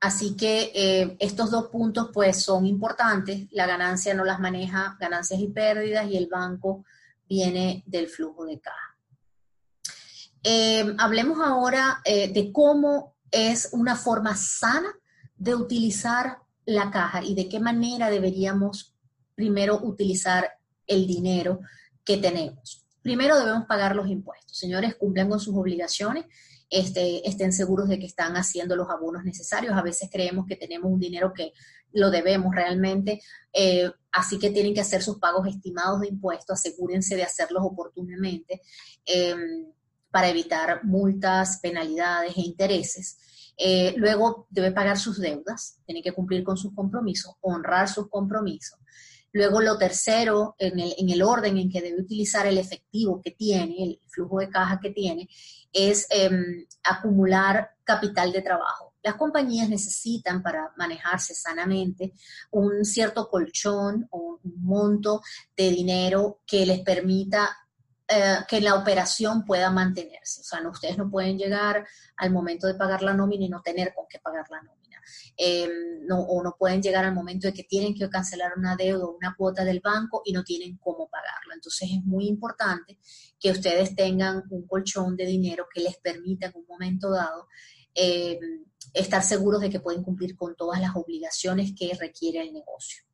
así 0.00 0.36
que 0.36 1.16
estos 1.18 1.50
dos 1.50 1.66
puntos 1.66 2.10
pues 2.12 2.42
son 2.42 2.64
importantes. 2.64 3.48
La 3.50 3.66
ganancia 3.66 4.14
no 4.14 4.24
las 4.24 4.38
maneja 4.38 4.96
ganancias 5.00 5.40
y 5.40 5.48
pérdidas 5.48 6.08
y 6.08 6.16
el 6.16 6.28
banco 6.28 6.84
viene 7.28 7.82
del 7.86 8.08
flujo 8.08 8.44
de 8.46 8.60
caja. 8.60 8.89
Em, 10.42 10.96
hablemos 10.98 11.38
ahora 11.40 12.00
eh, 12.04 12.32
de 12.32 12.52
cómo 12.52 13.16
es 13.30 13.70
una 13.72 13.96
forma 13.96 14.34
sana 14.36 14.88
de 15.36 15.54
utilizar 15.54 16.38
la 16.64 16.90
caja 16.90 17.22
y 17.22 17.34
de 17.34 17.48
qué 17.48 17.60
manera 17.60 18.10
deberíamos 18.10 18.94
primero 19.34 19.80
utilizar 19.82 20.50
el 20.86 21.06
dinero 21.06 21.60
que 22.04 22.16
tenemos. 22.16 22.84
Primero 23.02 23.38
debemos 23.38 23.66
pagar 23.66 23.96
los 23.96 24.08
impuestos. 24.08 24.56
Señores, 24.56 24.96
cumplan 24.96 25.28
con 25.28 25.40
sus 25.40 25.54
obligaciones, 25.56 26.26
este, 26.68 27.26
estén 27.28 27.52
seguros 27.52 27.88
de 27.88 27.98
que 27.98 28.06
están 28.06 28.36
haciendo 28.36 28.76
los 28.76 28.90
abonos 28.90 29.24
necesarios. 29.24 29.76
A 29.76 29.82
veces 29.82 30.08
creemos 30.12 30.46
que 30.46 30.56
tenemos 30.56 30.92
un 30.92 31.00
dinero 31.00 31.32
que 31.32 31.52
lo 31.92 32.10
debemos 32.10 32.54
realmente, 32.54 33.20
eh, 33.52 33.90
así 34.12 34.38
que 34.38 34.50
tienen 34.50 34.74
que 34.74 34.80
hacer 34.80 35.02
sus 35.02 35.18
pagos 35.18 35.48
estimados 35.48 36.00
de 36.00 36.08
impuestos, 36.08 36.58
asegúrense 36.58 37.16
de 37.16 37.24
hacerlos 37.24 37.62
oportunamente 37.64 38.62
em, 39.04 39.66
para 40.10 40.28
evitar 40.28 40.84
multas, 40.84 41.58
penalidades 41.62 42.36
e 42.36 42.40
intereses. 42.40 43.18
Eh, 43.56 43.94
luego 43.96 44.46
debe 44.50 44.72
pagar 44.72 44.98
sus 44.98 45.20
deudas, 45.20 45.78
tiene 45.84 46.02
que 46.02 46.12
cumplir 46.12 46.42
con 46.42 46.56
sus 46.56 46.74
compromisos, 46.74 47.34
honrar 47.40 47.88
sus 47.88 48.08
compromisos. 48.08 48.78
Luego, 49.32 49.60
lo 49.60 49.78
tercero, 49.78 50.56
en 50.58 50.80
el, 50.80 51.22
orden 51.22 51.56
en 51.56 51.70
que 51.70 51.80
debe 51.80 52.00
utilizar 52.00 52.46
el 52.46 52.58
efectivo 52.58 53.20
que 53.22 53.30
tiene, 53.30 53.84
el 53.84 54.00
flujo 54.08 54.40
de 54.40 54.48
caja 54.48 54.80
que 54.80 54.90
tiene, 54.90 55.28
es 55.72 56.06
em, 56.10 56.66
acumular 56.82 57.70
capital 57.84 58.32
de 58.32 58.42
trabajo. 58.42 58.94
Las 59.02 59.14
compañías 59.14 59.68
necesitan 59.68 60.42
para 60.42 60.72
manejarse 60.76 61.34
sanamente 61.34 62.12
un 62.50 62.84
cierto 62.84 63.28
colchón 63.28 64.08
o 64.10 64.40
un 64.42 64.64
monto 64.64 65.22
de 65.56 65.70
dinero 65.70 66.40
que 66.44 66.66
les 66.66 66.80
permita 66.80 67.56
eh, 68.12 68.38
que 68.48 68.60
la 68.60 68.74
operación 68.74 69.44
pueda 69.44 69.70
mantenerse. 69.70 70.40
O 70.40 70.44
sea, 70.44 70.60
no, 70.60 70.70
ustedes 70.70 70.98
no 70.98 71.08
pueden 71.08 71.38
llegar 71.38 71.86
al 72.16 72.32
momento 72.32 72.66
de 72.66 72.74
pagar 72.74 73.02
la 73.02 73.14
nómina 73.14 73.44
y 73.44 73.48
no 73.48 73.62
tener 73.62 73.94
con 73.94 74.06
qué 74.08 74.18
pagar 74.18 74.46
la 74.50 74.60
nómina. 74.62 75.00
Em, 75.36 76.06
no, 76.08 76.20
o 76.20 76.42
no 76.42 76.56
pueden 76.58 76.82
llegar 76.82 77.04
al 77.04 77.14
momento 77.14 77.46
de 77.46 77.52
que 77.54 77.62
tienen 77.62 77.94
que 77.94 78.10
cancelar 78.10 78.54
una 78.56 78.74
deuda 78.74 79.04
o 79.04 79.16
una 79.16 79.34
cuota 79.36 79.64
del 79.64 79.80
banco 79.80 80.22
y 80.24 80.32
no 80.32 80.42
tienen 80.42 80.76
cómo 80.78 81.08
pagarlo. 81.08 81.54
Entonces 81.54 81.88
es 81.92 82.04
muy 82.04 82.26
importante 82.26 82.98
que 83.38 83.52
ustedes 83.52 83.94
tengan 83.94 84.42
un 84.50 84.66
colchón 84.66 85.16
de 85.16 85.26
dinero 85.26 85.66
que 85.72 85.80
les 85.80 85.96
permita 85.98 86.46
en 86.46 86.56
un 86.56 86.66
momento 86.66 87.10
dado 87.10 87.46
em, 87.94 88.64
estar 88.92 89.22
seguros 89.22 89.60
de 89.60 89.70
que 89.70 89.78
pueden 89.78 90.02
cumplir 90.02 90.34
con 90.36 90.56
todas 90.56 90.80
las 90.80 90.96
obligaciones 90.96 91.72
que 91.78 91.94
requiere 91.94 92.40
el 92.42 92.52
negocio. 92.52 93.04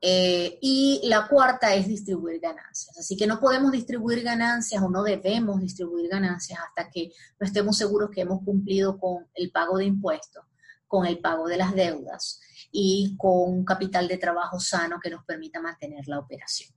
Eh, 0.00 0.58
y 0.60 1.00
la 1.04 1.28
cuarta 1.28 1.74
es 1.74 1.86
distribuir 1.86 2.40
ganancias. 2.40 2.96
Así 2.98 3.16
que 3.16 3.26
no 3.26 3.40
podemos 3.40 3.72
distribuir 3.72 4.22
ganancias 4.22 4.82
o 4.82 4.90
no 4.90 5.02
debemos 5.02 5.60
distribuir 5.60 6.08
ganancias 6.08 6.58
hasta 6.60 6.90
que 6.90 7.12
no 7.38 7.46
estemos 7.46 7.76
seguros 7.76 8.10
que 8.10 8.22
hemos 8.22 8.42
cumplido 8.44 8.98
con 8.98 9.26
el 9.34 9.50
pago 9.50 9.78
de 9.78 9.84
impuestos 9.86 10.44
con 10.92 11.06
el 11.06 11.20
pago 11.20 11.48
de 11.48 11.56
las 11.56 11.74
deudas 11.74 12.38
y 12.70 13.16
con 13.16 13.50
un 13.50 13.64
capital 13.64 14.06
de 14.08 14.18
trabajo 14.18 14.60
sano 14.60 15.00
que 15.02 15.08
nos 15.08 15.24
permita 15.24 15.58
mantener 15.58 16.06
la 16.06 16.18
operación. 16.18 16.70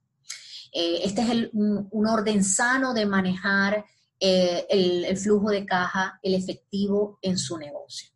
Eh, 0.72 1.00
este 1.04 1.20
es 1.20 1.50
un, 1.52 2.06
orden 2.06 2.42
sano 2.42 2.94
de 2.94 3.04
manejar 3.04 3.84
eh, 4.18 4.64
el, 4.70 5.18
flujo 5.18 5.50
de 5.50 5.66
caja, 5.66 6.18
el 6.22 6.34
efectivo 6.34 7.18
en 7.20 7.36
su 7.36 7.58
negocio. 7.58 8.08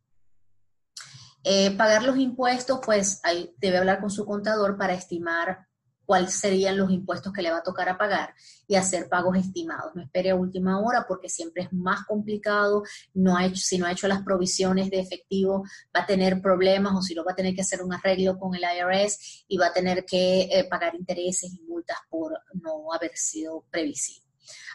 Eh, 1.43 1.71
pagar 1.77 2.03
los 2.03 2.19
impuestos, 2.19 2.81
pues 2.85 3.21
debe 3.59 3.79
hablar 3.79 4.01
con 4.01 4.11
su 4.11 4.27
contador 4.27 4.77
para 4.77 4.95
estimar 4.95 5.67
cuáles 6.11 6.35
serían 6.35 6.77
los 6.77 6.91
impuestos 6.91 7.33
que 7.33 7.41
le 7.41 7.53
va 7.53 7.59
a 7.59 7.63
tocar 7.63 7.89
a 7.89 7.97
pagar 7.97 8.35
y 8.67 8.75
hacer 8.75 9.09
pagos 9.09 9.39
estimados. 9.39 9.93
No 9.95 10.03
espere 10.03 10.31
a 10.31 10.35
última 10.35 10.81
hora 10.81 11.05
porque 11.07 11.29
siempre 11.29 11.63
es 11.63 11.73
más 11.73 12.05
complicado. 12.05 12.83
No 13.15 13.37
ha 13.37 13.47
hecho, 13.47 13.63
si 13.63 13.79
no 13.79 13.87
ha 13.87 13.93
hecho 13.93 14.09
las 14.09 14.25
provisiones 14.25 14.91
de 14.91 14.99
efectivo, 14.99 15.63
va 15.97 16.01
a 16.01 16.07
tener 16.07 16.43
problemas 16.43 16.95
o 16.97 17.01
si 17.01 17.15
no, 17.15 17.25
va 17.25 17.31
a 17.31 17.37
tener 17.37 17.55
que 17.55 17.61
hacer 17.61 17.81
un 17.81 17.93
arreglo 17.93 18.37
con 18.41 18.57
el 18.57 18.63
IRS 18.63 19.45
y 19.47 19.57
va 19.57 19.69
a 19.69 19.73
tener 19.73 20.05
que 20.05 20.49
eh, 20.51 20.67
pagar 20.69 20.97
intereses 20.97 21.53
y 21.55 21.63
multas 21.63 21.99
por 22.09 22.37
no 22.55 22.93
haber 22.93 23.17
sido 23.17 23.65
previsible. 23.71 24.29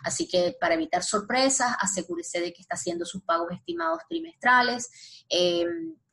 Así 0.05 0.29
que 0.29 0.55
para 0.57 0.75
evitar 0.75 1.03
sorpresas, 1.03 1.75
asegúrese 1.81 2.39
de 2.39 2.53
que 2.53 2.61
está 2.61 2.75
haciendo 2.75 3.05
sus 3.05 3.23
pagos 3.23 3.51
estimados 3.51 3.99
trimestrales. 4.07 4.89
Eh, 5.29 5.65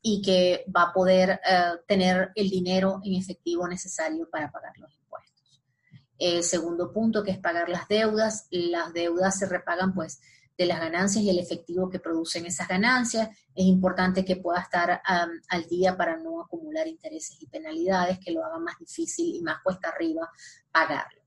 y 0.03 0.21
que 0.21 0.65
va 0.75 0.83
a 0.83 0.93
poder 0.93 1.41
eh, 1.49 1.73
tener 1.87 2.33
el 2.35 2.51
dinero 2.51 3.01
en 3.05 3.15
efectivo 3.15 3.69
necesario 3.69 4.29
para 4.29 4.51
pagar 4.51 4.77
los 4.79 4.93
impuestos. 4.97 5.63
El 6.19 6.43
segundo 6.43 6.93
punto, 6.93 7.23
que 7.23 7.31
es 7.31 7.39
pagar 7.39 7.69
las 7.69 7.87
deudas. 7.87 8.49
Las 8.51 8.93
deudas 8.93 9.39
se 9.39 9.47
repagan 9.47 9.95
pues 9.95 10.21
de 10.59 10.67
las 10.67 10.81
ganancias 10.81 11.25
y 11.25 11.31
el 11.31 11.39
efectivo 11.39 11.89
que 11.89 12.01
producen 12.01 12.47
esas 12.47 12.69
ganancias. 12.69 13.29
Es 13.55 13.65
importante 13.65 14.25
que 14.25 14.37
pueda 14.37 14.61
estar 14.61 15.01
al 15.05 15.69
día 15.69 15.97
para 15.97 16.17
no 16.17 16.43
acumular 16.43 16.87
intereses 16.89 17.41
y 17.41 17.47
penalidades 17.47 18.19
que 18.19 18.33
lo 18.33 18.45
hagan 18.45 18.65
más 18.65 18.79
difícil 18.79 19.35
y 19.37 19.41
más 19.41 19.63
cuesta 19.63 19.89
arriba 19.89 20.29
pagarlo. 20.71 21.23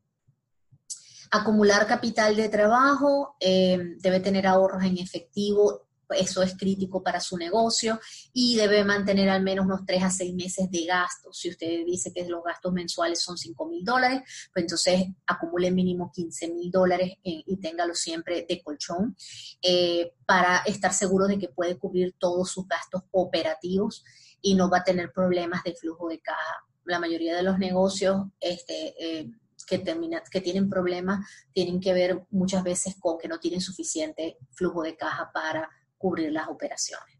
Acumular 1.31 1.87
capital 1.87 2.35
de 2.35 2.49
trabajo, 2.49 3.35
eh, 3.39 3.95
debe 3.99 4.19
tener 4.19 4.45
ahorros 4.47 4.83
en 4.83 4.97
efectivo 4.97 5.87
eso 6.09 6.43
es 6.43 6.55
crítico 6.57 7.01
para 7.03 7.19
su 7.19 7.37
negocio 7.37 7.99
y 8.33 8.55
debe 8.55 8.83
mantener 8.83 9.29
al 9.29 9.43
menos 9.43 9.65
unos 9.65 9.85
3 9.85 10.03
a 10.03 10.09
6 10.09 10.33
meses 10.35 10.71
de 10.71 10.85
gastos. 10.85 11.37
Si 11.37 11.49
usted 11.49 11.85
dice 11.85 12.11
que 12.13 12.25
los 12.25 12.43
gastos 12.43 12.73
mensuales 12.73 13.21
son 13.21 13.37
5 13.37 13.67
mil 13.67 13.83
dólares, 13.83 14.21
pues 14.53 14.63
entonces 14.63 15.05
acumule 15.25 15.71
mínimo 15.71 16.11
15 16.13 16.49
mil 16.49 16.71
dólares 16.71 17.13
y 17.23 17.57
téngalo 17.57 17.95
siempre 17.95 18.45
de 18.47 18.61
colchón 18.61 19.15
eh, 19.61 20.13
para 20.25 20.57
estar 20.65 20.93
seguro 20.93 21.27
de 21.27 21.39
que 21.39 21.49
puede 21.49 21.77
cubrir 21.77 22.15
todos 22.17 22.49
sus 22.49 22.67
gastos 22.67 23.03
operativos 23.11 24.03
y 24.41 24.55
no 24.55 24.69
va 24.69 24.79
a 24.79 24.83
tener 24.83 25.11
problemas 25.11 25.63
de 25.63 25.73
flujo 25.73 26.09
de 26.09 26.19
caja. 26.19 26.65
La 26.85 26.99
mayoría 26.99 27.35
de 27.35 27.43
los 27.43 27.57
negocios 27.57 28.27
este, 28.39 28.93
eh, 28.99 29.31
que, 29.65 29.83
que 30.31 30.41
tienen 30.41 30.69
problemas 30.69 31.27
tienen 31.51 31.79
que 31.79 31.93
ver 31.93 32.25
muchas 32.29 32.63
veces 32.63 32.95
con 32.99 33.17
que 33.17 33.27
no 33.27 33.39
tienen 33.39 33.61
suficiente 33.61 34.37
flujo 34.51 34.83
de 34.83 34.95
caja 34.95 35.31
para 35.33 35.69
cubrir 35.97 36.31
las 36.31 36.47
operaciones. 36.47 37.17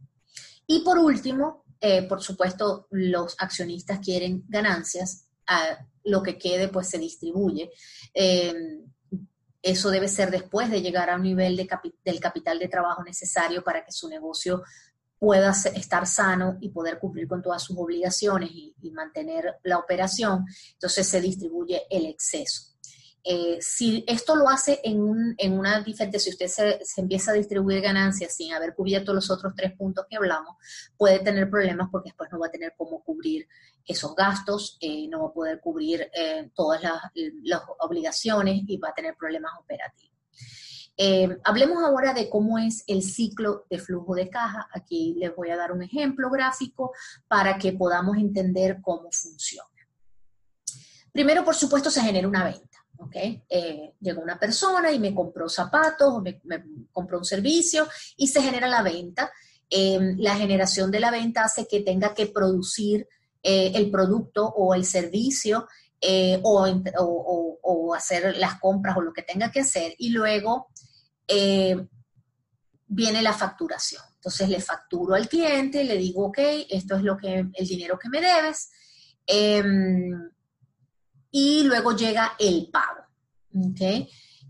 Y 0.67 0.81
por 0.81 0.97
último, 0.97 1.65
eh, 1.79 2.03
por 2.03 2.21
supuesto, 2.21 2.88
los 2.91 3.35
accionistas 3.39 3.99
quieren 3.99 4.43
ganancias, 4.47 5.27
lo 6.03 6.23
que 6.23 6.38
quede 6.38 6.69
pues 6.69 6.89
se 6.89 6.97
distribuye. 6.97 7.71
Em, 8.13 8.83
eso 9.61 9.89
debe 9.89 10.07
ser 10.07 10.31
después 10.31 10.69
de 10.69 10.81
llegar 10.81 11.09
a 11.09 11.15
un 11.15 11.23
nivel 11.23 11.55
de 11.55 11.67
del 12.03 12.19
capital 12.19 12.59
de 12.59 12.67
trabajo 12.67 13.03
necesario 13.03 13.63
para 13.63 13.83
que 13.83 13.91
su 13.91 14.07
negocio 14.07 14.63
pueda 15.17 15.51
estar 15.51 16.05
sano 16.05 16.57
y 16.61 16.69
poder 16.69 16.99
cumplir 16.99 17.27
con 17.27 17.41
todas 17.41 17.63
sus 17.63 17.77
obligaciones 17.77 18.51
y, 18.51 18.75
mantener 18.91 19.55
la 19.63 19.77
operación, 19.79 20.45
entonces 20.73 21.07
se 21.07 21.19
distribuye 21.19 21.81
el 21.89 22.05
exceso. 22.05 22.74
Eh, 23.27 23.57
si 23.59 24.05
esto 24.07 24.35
lo 24.35 24.47
hace 24.47 24.79
en, 24.83 25.01
una 25.01 25.81
diferente, 25.81 26.19
si 26.19 26.29
usted 26.29 26.45
se, 26.45 26.79
empieza 26.97 27.31
a 27.31 27.33
distribuir 27.33 27.81
ganancias 27.81 28.35
sin 28.35 28.53
haber 28.53 28.75
cubierto 28.75 29.15
los 29.15 29.31
otros 29.31 29.53
tres 29.55 29.73
puntos 29.73 30.05
que 30.07 30.15
hablamos, 30.15 30.55
puede 30.95 31.17
tener 31.19 31.49
problemas 31.49 31.89
porque 31.91 32.09
después 32.09 32.29
no 32.31 32.38
va 32.38 32.47
a 32.47 32.51
tener 32.51 32.75
cómo 32.77 33.03
cubrir 33.03 33.47
esos 33.83 34.15
gastos, 34.15 34.77
eh, 34.79 35.07
no 35.07 35.23
va 35.23 35.29
a 35.29 35.33
poder 35.33 35.59
cubrir 35.59 36.07
eh, 36.13 36.51
todas 36.53 36.83
las 36.83 37.61
obligaciones 37.79 38.61
y 38.67 38.77
va 38.77 38.89
a 38.89 38.93
tener 38.93 39.15
problemas 39.15 39.53
operativos. 39.59 40.13
Hablemos 41.43 41.83
ahora 41.83 42.13
de 42.13 42.29
cómo 42.29 42.59
es 42.59 42.83
el 42.85 43.01
ciclo 43.01 43.65
de 43.71 43.79
flujo 43.79 44.13
de 44.13 44.29
caja. 44.29 44.69
Aquí 44.71 45.15
les 45.17 45.35
voy 45.35 45.49
a 45.49 45.57
dar 45.57 45.71
un 45.71 45.81
ejemplo 45.81 46.29
gráfico 46.29 46.93
para 47.27 47.57
que 47.57 47.73
podamos 47.73 48.17
entender 48.17 48.77
cómo 48.81 49.09
funciona. 49.11 49.67
Primero, 51.11 51.43
por 51.43 51.55
supuesto, 51.55 51.89
se 51.89 52.01
genera 52.01 52.27
una 52.27 52.43
venta. 52.43 52.74
¿Okay? 52.97 53.43
Eh, 53.49 53.93
llegó 53.99 54.21
una 54.21 54.39
persona 54.39 54.91
y 54.91 54.99
me 54.99 55.13
compró 55.13 55.49
zapatos, 55.49 56.21
me, 56.21 56.41
me 56.43 56.63
compró 56.91 57.19
un 57.19 57.25
servicio 57.25 57.88
y 58.17 58.27
se 58.27 58.41
genera 58.41 58.67
la 58.67 58.81
venta. 58.81 59.31
Eh, 59.69 60.15
la 60.17 60.36
generación 60.36 60.91
de 60.91 60.99
la 60.99 61.12
venta 61.12 61.43
hace 61.43 61.67
que 61.67 61.81
tenga 61.81 62.13
que 62.13 62.27
producir 62.27 63.08
el 63.47 63.91
producto 63.91 64.43
o 64.43 64.73
el 64.73 64.86
servicio 64.86 65.67
o, 66.41 67.60
o, 67.62 67.93
hacer 67.93 68.36
las 68.38 68.60
compras 68.60 68.97
o 68.97 69.01
lo 69.01 69.13
que 69.13 69.21
tenga 69.21 69.51
que 69.51 69.60
hacer 69.60 69.93
y 69.99 70.10
luego 70.10 70.69
eh, 71.27 71.75
viene 72.88 73.21
la 73.21 73.34
facturación. 73.34 74.01
Entonces 74.15 74.49
le 74.49 74.60
facturo 74.60 75.15
al 75.15 75.27
cliente, 75.27 75.84
le 75.84 75.97
digo, 75.97 76.27
ok, 76.27 76.39
esto 76.69 76.95
es 76.95 77.03
lo 77.03 77.17
que, 77.17 77.45
el 77.53 77.67
dinero 77.67 77.97
que 77.99 78.10
me 78.10 78.21
debes. 78.21 78.71
Y 81.37 81.63
luego 81.63 81.93
llega 81.93 82.31
el 82.39 82.69
pago. 82.71 83.03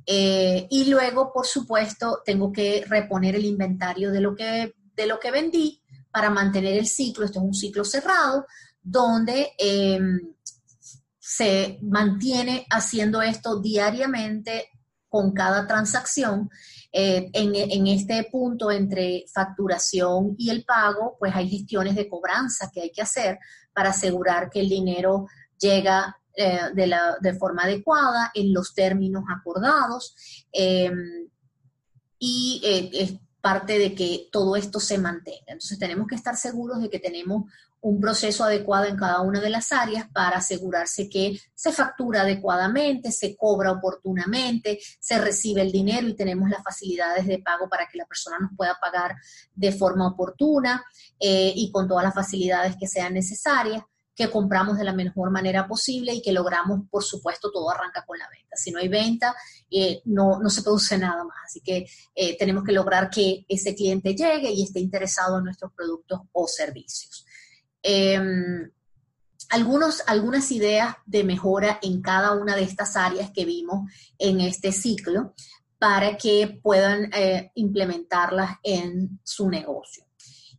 Eh, 0.06 0.68
y 0.70 0.86
luego, 0.86 1.34
por 1.34 1.48
supuesto, 1.48 2.22
tengo 2.24 2.52
que 2.52 2.86
reponer 2.88 3.34
el 3.34 3.46
inventario 3.46 4.12
de 4.12 4.22
lo, 4.22 4.36
que, 4.36 4.76
de 4.96 5.08
lo 5.08 5.20
que 5.20 5.32
vendí 5.32 5.82
para 6.12 6.30
mantener 6.30 6.78
el 6.78 6.86
ciclo. 6.86 7.26
Esto 7.26 7.40
es 7.40 7.46
un 7.46 7.56
ciclo 7.56 7.84
cerrado 7.84 8.46
donde 8.84 9.54
em, 9.58 10.36
se 11.18 11.80
mantiene 11.82 12.68
haciendo 12.70 13.20
esto 13.24 13.60
diariamente 13.60 14.70
con 15.10 15.34
cada 15.34 15.66
transacción. 15.66 16.52
Eh, 16.92 17.32
en, 17.34 17.88
este 17.88 18.26
punto 18.32 18.70
entre 18.70 19.26
facturación 19.34 20.36
y 20.38 20.52
el 20.52 20.64
pago, 20.64 21.18
pues 21.18 21.36
hay 21.36 21.50
gestiones 21.50 21.96
de 21.96 22.08
cobranza 22.08 22.70
que 22.72 22.82
hay 22.82 22.92
que 22.92 23.02
hacer 23.02 23.40
para 23.74 23.90
asegurar 23.90 24.52
que 24.52 24.60
el 24.60 24.70
dinero 24.70 25.26
llega 25.58 26.16
eh, 26.36 26.60
de, 26.74 26.88
la, 26.88 27.18
de, 27.20 27.34
forma 27.34 27.64
adecuada, 27.64 28.32
en 28.34 28.54
los 28.54 28.74
términos 28.74 29.24
acordados. 29.30 30.16
Eh, 30.52 30.92
y 32.18 32.62
es 32.64 33.14
parte 33.42 33.78
de 33.78 33.94
que 33.94 34.30
todo 34.32 34.56
esto 34.56 34.80
se 34.80 34.98
mantenga. 34.98 35.46
Entonces 35.48 35.78
tenemos 35.78 36.08
que 36.08 36.16
estar 36.16 36.36
seguros 36.36 36.82
de 36.82 36.90
que 36.90 37.00
tenemos 37.00 37.44
un 37.86 38.02
proceso 38.02 38.44
adecuado 38.44 38.86
en 38.86 38.98
cada 38.98 39.22
una 39.22 39.40
de 39.40 39.52
las 39.52 39.72
áreas 39.72 40.10
para 40.12 40.38
asegurarse 40.38 41.08
que 41.08 41.40
se 41.54 41.72
factura 41.72 42.22
adecuadamente, 42.22 43.12
se 43.12 43.38
cobra 43.38 43.72
oportunamente, 43.72 44.80
se 45.00 45.20
recibe 45.20 45.62
el 45.62 45.72
dinero 45.72 46.08
y 46.08 46.16
tenemos 46.16 46.50
las 46.50 46.64
facilidades 46.64 47.28
de 47.28 47.38
pago 47.38 47.70
para 47.70 47.88
que 47.88 48.00
la 48.00 48.08
persona 48.08 48.40
nos 48.40 48.50
pueda 48.58 48.76
pagar 48.82 49.16
de 49.54 49.72
forma 49.72 50.08
oportuna 50.08 50.84
eh, 51.20 51.54
y 51.56 51.72
con 51.72 51.88
todas 51.88 52.06
las 52.06 52.16
facilidades 52.16 52.76
que 52.80 52.88
sean 52.88 53.14
necesarias 53.14 53.84
que 54.16 54.32
compramos 54.32 54.78
de 54.78 54.86
la 54.86 54.94
mejor 54.94 55.30
manera 55.30 55.68
posible 55.68 56.14
y 56.14 56.22
que 56.22 56.32
logramos, 56.32 56.82
por 56.90 57.04
supuesto, 57.04 57.52
todo 57.52 57.70
arranca 57.70 58.06
con 58.06 58.18
la 58.18 58.30
venta. 58.30 58.56
Si 58.56 58.72
no 58.72 58.80
hay 58.80 58.88
venta, 58.88 59.36
eh, 59.70 60.02
no, 60.06 60.40
no, 60.40 60.50
se 60.50 60.64
produce 60.64 60.98
nada 60.98 61.24
más. 61.24 61.36
Así 61.46 61.60
que 61.60 61.86
eh, 62.16 62.38
tenemos 62.38 62.64
que 62.64 62.72
lograr 62.72 63.10
que 63.10 63.46
ese 63.50 63.76
cliente 63.76 64.16
llegue 64.16 64.52
y 64.52 64.64
esté 64.64 64.80
interesado 64.80 65.38
en 65.38 65.44
nuestros 65.44 65.74
productos 65.74 66.22
o 66.32 66.48
servicios. 66.48 67.26
Em, 67.82 68.72
algunos, 69.50 70.02
algunas 70.08 70.52
ideas 70.52 70.96
de 71.06 71.24
mejora 71.24 71.80
en 71.82 72.02
cada 72.02 72.32
una 72.32 72.56
de 72.56 72.64
estas 72.64 72.96
áreas 72.96 73.32
que 73.32 73.46
vimos 73.46 73.92
en 74.18 74.40
este 74.40 74.72
ciclo 74.72 75.34
para 75.78 76.18
que 76.18 76.60
puedan 76.64 77.12
eh, 77.14 77.52
implementarlas 77.56 78.58
en 78.64 79.20
su 79.24 79.50
negocio. 79.50 80.06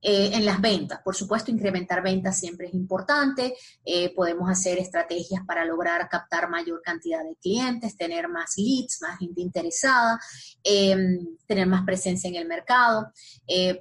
Eh, 0.03 0.31
en 0.35 0.45
las 0.45 0.61
ventas, 0.61 1.01
por 1.03 1.17
supuesto, 1.17 1.51
incrementar 1.51 2.03
ventas 2.03 2.39
siempre 2.39 2.69
es 2.69 2.75
importante. 2.75 3.55
Eh, 3.85 4.15
podemos 4.15 4.51
hacer 4.51 4.79
estrategias 4.79 5.43
para 5.47 5.65
lograr 5.65 6.09
captar 6.09 6.49
mayor 6.49 6.83
cantidad 6.83 7.25
de 7.25 7.37
clientes, 7.37 7.97
tener 7.97 8.29
más 8.29 8.55
leads, 8.57 9.01
más 9.03 9.19
gente 9.19 9.41
interesada, 9.41 10.21
em, 10.63 11.37
tener 11.47 11.67
más 11.67 11.85
presencia 11.85 12.29
en 12.29 12.37
el 12.37 12.47
mercado. 12.47 13.13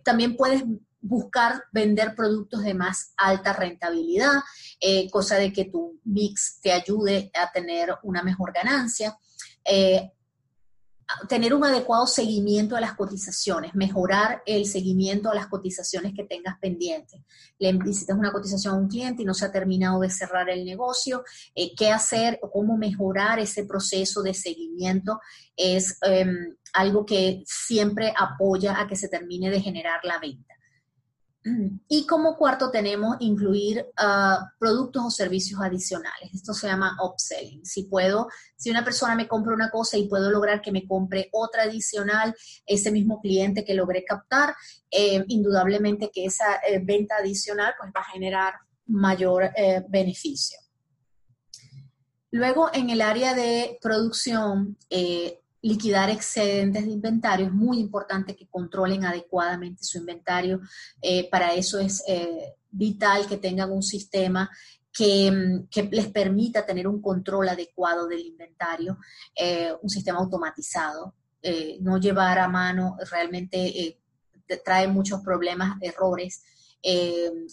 también 0.04 0.36
puedes 0.38 0.64
buscar 1.06 1.64
vender 1.72 2.16
productos 2.16 2.64
de 2.64 2.74
más 2.74 3.14
alta 3.16 3.54
rentabilidad, 3.54 4.42
eh, 4.80 5.08
cosa 5.12 5.36
de 5.36 5.54
que 5.54 5.66
tu 5.66 6.00
mix 6.04 6.60
te 6.62 6.72
ayude 6.72 7.30
a 7.36 7.52
tener 7.52 7.96
una 8.02 8.24
mejor 8.24 8.52
ganancia. 8.52 9.16
Eh, 9.64 10.12
tener 11.28 11.54
un 11.54 11.64
adecuado 11.64 12.08
seguimiento 12.08 12.76
a 12.76 12.82
las 12.82 12.94
cotizaciones, 12.94 13.76
mejorar 13.76 14.42
el 14.46 14.66
seguimiento 14.66 15.30
a 15.30 15.36
las 15.36 15.48
cotizaciones 15.48 16.14
que 16.16 16.24
tengas 16.24 16.58
pendientes. 16.60 17.22
Le 17.60 17.74
visitas 17.74 18.18
una 18.18 18.32
cotización 18.32 18.74
a 18.74 18.78
un 18.78 18.88
cliente 18.88 19.22
y 19.22 19.26
no 19.26 19.34
se 19.34 19.46
ha 19.46 19.52
terminado 19.52 20.00
de 20.00 20.10
cerrar 20.10 20.50
el 20.50 20.66
negocio, 20.66 21.24
eh, 21.54 21.74
qué 21.76 21.92
hacer 21.92 22.40
o 22.42 22.50
cómo 22.52 22.78
mejorar 22.78 23.40
ese 23.40 23.66
proceso 23.66 24.24
de 24.24 24.34
seguimiento 24.34 25.20
es 25.56 25.98
em, 26.02 26.56
algo 26.74 27.06
que 27.06 27.44
siempre 27.46 28.14
apoya 28.18 28.80
a 28.80 28.88
que 28.88 28.96
se 28.96 29.08
termine 29.08 29.50
de 29.50 29.62
generar 29.62 30.00
la 30.04 30.20
venta. 30.20 30.55
Y 31.88 32.06
como 32.08 32.38
cuarto 32.38 32.72
tenemos 32.72 33.18
incluir 33.20 33.86
ah, 33.98 34.52
productos 34.60 35.04
o 35.06 35.12
servicios 35.12 35.62
adicionales. 35.62 36.34
Esto 36.34 36.54
se 36.54 36.68
llama 36.68 36.98
upselling. 37.02 37.66
Si 37.66 37.84
puedo, 37.84 38.28
si 38.56 38.72
una 38.72 38.84
persona 38.84 39.16
me 39.16 39.28
compra 39.28 39.54
una 39.54 39.70
cosa 39.70 39.98
y 39.98 40.08
puedo 40.08 40.32
lograr 40.32 40.62
que 40.62 40.72
me 40.72 40.88
compre 40.88 41.30
otra 41.32 41.64
adicional, 41.64 42.36
ese 42.66 42.92
mismo 42.92 43.22
cliente 43.22 43.64
que 43.64 43.76
logré 43.76 44.04
captar, 44.04 44.56
eh, 44.90 45.24
indudablemente 45.28 46.10
que 46.12 46.26
esa 46.26 46.56
eh, 46.68 46.80
venta 46.84 47.16
adicional 47.18 47.74
pues 47.80 47.92
va 47.96 48.02
a 48.02 48.12
generar 48.12 48.56
mayor 48.88 49.52
eh, 49.56 49.84
beneficio. 49.88 50.58
Luego, 52.32 52.70
en 52.74 52.90
el 52.90 53.02
área 53.02 53.34
de 53.34 53.78
producción, 53.82 54.78
liquidar 55.66 56.12
excedentes 56.12 56.86
de 56.86 56.92
inventario. 56.92 57.48
Es 57.48 57.52
muy 57.52 57.80
importante 57.80 58.36
que 58.36 58.48
controlen 58.48 59.04
adecuadamente 59.04 59.84
su 59.84 59.98
inventario. 59.98 60.62
Eh, 61.02 61.28
para 61.32 61.56
eso 61.56 61.80
es 61.80 62.04
eh, 62.08 62.54
vital 62.70 63.26
que 63.26 63.38
tengan 63.38 63.72
un 63.72 63.82
sistema 63.82 64.48
que, 64.94 65.32
mm, 65.32 65.68
que, 65.72 65.84
les 65.92 66.08
permita 66.10 66.68
tener 66.68 66.88
un 66.88 67.02
control 67.02 67.50
adecuado 67.50 68.08
del 68.08 68.20
inventario, 68.20 69.00
eh, 69.36 69.74
un 69.82 69.90
sistema 69.90 70.20
automatizado. 70.20 71.16
no 71.82 72.00
llevar 72.00 72.40
a 72.40 72.48
mano 72.48 72.98
realmente 73.12 74.00
trae 74.64 74.88
muchos 74.88 75.22
problemas, 75.22 75.78
errores, 75.80 76.44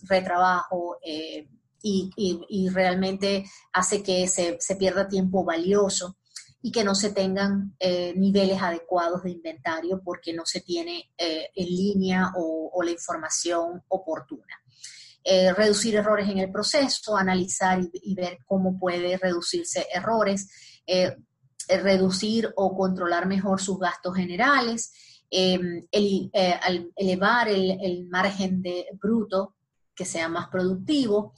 retrabajo. 0.09 0.99
Y, 1.83 2.11
y, 2.49 2.69
realmente 2.71 3.45
hace 3.73 4.03
que 4.03 4.29
se, 4.29 4.57
se 4.61 4.77
pierda 4.77 5.09
tiempo 5.09 5.45
valioso 5.45 6.17
y 6.65 6.71
que 6.71 6.85
no 6.85 6.95
se 6.95 7.11
tengan 7.11 7.75
eh, 7.81 8.15
niveles 8.17 8.63
adecuados 8.63 9.25
de 9.25 9.33
inventario 9.33 10.01
porque 10.03 10.33
no 10.33 10.47
se 10.47 10.61
tiene 10.61 11.11
eh, 11.19 11.49
en 11.57 11.67
línea 11.67 12.33
o, 12.37 12.81
la 12.85 12.91
información 12.91 13.83
oportuna. 13.89 14.61
Eh, 15.25 15.53
reducir 15.53 15.95
errores 15.97 16.29
en 16.29 16.39
el 16.39 16.51
proceso, 16.51 17.17
analizar 17.17 17.81
y, 17.81 18.15
ver 18.15 18.39
cómo 18.45 18.79
puede 18.79 19.17
reducirse 19.19 19.87
errores, 19.93 20.81
reducir 21.69 22.53
o 22.57 22.77
controlar 22.77 23.27
mejor 23.27 23.61
sus 23.61 23.79
gastos 23.79 24.17
generales, 24.17 24.93
em, 25.31 25.87
elevar 25.93 27.49
el, 27.49 28.09
margen 28.09 28.63
de 28.63 28.87
bruto 29.01 29.55
que 29.95 30.05
sea 30.05 30.29
más 30.29 30.49
productivo. 30.49 31.35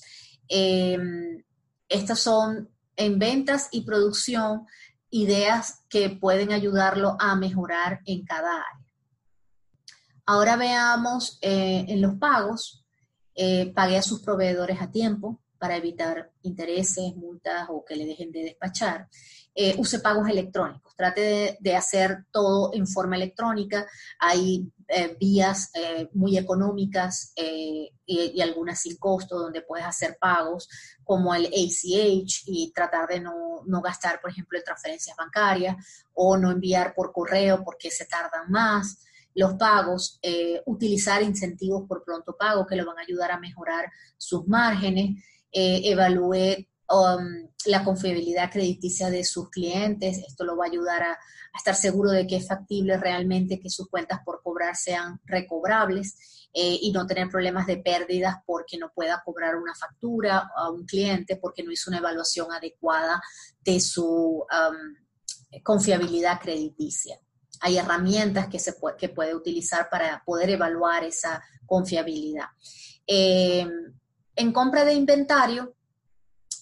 Em, 0.49 1.43
estas 1.89 2.21
son 2.21 2.71
en 2.97 3.19
ventas 3.19 3.69
y 3.71 3.83
producción 3.83 4.67
ideas 5.15 5.85
que 5.89 6.11
pueden 6.11 6.51
ayudarlo 6.51 7.17
a 7.21 7.37
mejorar 7.37 8.01
en 8.05 8.25
cada 8.25 8.51
área. 8.51 8.87
Ahora 10.27 10.57
veamos 10.57 11.39
eh, 11.41 11.85
en 11.87 12.03
los 12.03 12.17
pagos. 12.17 12.85
Eh, 13.37 13.73
pague 13.75 13.97
a 13.97 14.03
sus 14.03 14.23
proveedores 14.23 14.81
a 14.81 14.91
tiempo 14.91 15.41
para 15.57 15.77
evitar 15.77 16.33
intereses, 16.43 17.15
multas 17.15 17.69
o 17.69 17.85
que 17.85 17.95
le 17.95 18.07
dejen 18.07 18.33
de 18.33 18.43
despachar. 18.43 19.09
Eh, 19.57 19.77
use 19.79 20.01
pagos 20.01 20.29
electrónicos, 20.29 20.97
trate 20.97 21.59
de, 21.61 21.77
hacer 21.77 22.25
todo 22.33 22.73
en 22.75 22.89
forma 22.89 23.15
electrónica. 23.15 23.87
Hay 24.19 24.69
eh, 24.89 25.17
vías 25.19 25.71
eh, 25.75 26.09
muy 26.13 26.37
económicas 26.37 27.33
y, 27.37 27.93
algunas 28.43 28.81
sin 28.81 28.97
costo 28.97 29.39
donde 29.39 29.63
puedes 29.63 29.87
hacer 29.87 30.19
pagos, 30.21 30.69
como 31.05 31.35
el 31.35 31.47
ACH 31.47 32.43
y 32.47 32.73
tratar 32.75 33.09
de 33.09 33.21
no, 33.21 33.63
no 33.67 33.81
gastar, 33.81 34.21
por 34.21 34.31
ejemplo, 34.31 34.59
en 34.59 34.65
transferencias 34.65 35.17
bancarias 35.17 35.77
o 36.13 36.37
no 36.37 36.51
enviar 36.51 36.93
por 36.93 37.13
correo 37.13 37.63
porque 37.65 37.91
se 37.91 38.07
tardan 38.07 38.51
más. 38.51 38.99
Los 39.37 39.55
pagos, 39.55 40.21
utilizar 40.67 41.21
incentivos 41.23 41.89
por 41.89 42.05
pronto 42.05 42.37
pago 42.37 42.67
que 42.67 42.77
lo 42.77 42.87
van 42.87 42.99
a 42.99 43.03
ayudar 43.03 43.33
a 43.33 43.41
mejorar 43.41 43.91
sus 44.17 44.47
márgenes, 44.47 45.25
evalúe 45.51 46.69
Um, 46.89 47.49
la 47.65 47.83
confiabilidad 47.83 48.51
crediticia 48.51 49.09
de 49.09 49.25
sus 49.25 49.49
clientes. 49.49 50.19
Esto 50.19 50.45
lo 50.45 50.57
va 50.57 50.67
a 50.67 50.69
ayudar 50.69 51.03
a, 51.03 51.19
estar 51.57 51.77
seguro 51.77 52.11
de 52.11 52.27
que 52.27 52.37
es 52.37 52.49
factible 52.49 52.97
realmente 52.97 53.61
que 53.61 53.71
sus 53.71 53.89
cuentas 53.89 54.19
por 54.25 54.43
cobrar 54.43 54.75
sean 54.75 55.21
recobrables 55.25 56.49
eh, 56.53 56.79
y 56.83 56.91
no 56.91 57.07
tener 57.07 57.29
problemas 57.29 57.69
de 57.69 57.77
pérdidas 57.77 58.39
porque 58.45 58.77
no 58.77 58.91
pueda 58.93 59.23
cobrar 59.25 59.55
una 59.55 59.73
factura 59.73 60.51
a 60.57 60.71
un 60.71 60.85
cliente 60.85 61.37
porque 61.37 61.63
no 61.63 61.71
hizo 61.71 61.91
una 61.91 61.99
evaluación 61.99 62.53
adecuada 62.53 63.23
de 63.63 63.79
su 63.79 64.45
um, 64.45 65.63
confiabilidad 65.63 66.41
crediticia. 66.41 67.21
Hay 67.61 67.79
herramientas 67.79 68.49
que 68.49 68.59
se 68.59 68.73
puede, 68.73 68.97
que 68.97 69.09
puede 69.09 69.35
utilizar 69.35 69.89
para 69.89 70.25
poder 70.27 70.51
evaluar 70.51 71.05
esa 71.05 71.41
confiabilidad. 71.67 72.49
Eh, 73.07 73.65
en 74.35 74.53
compra 74.53 74.85
de 74.85 74.95
inventario, 74.95 75.77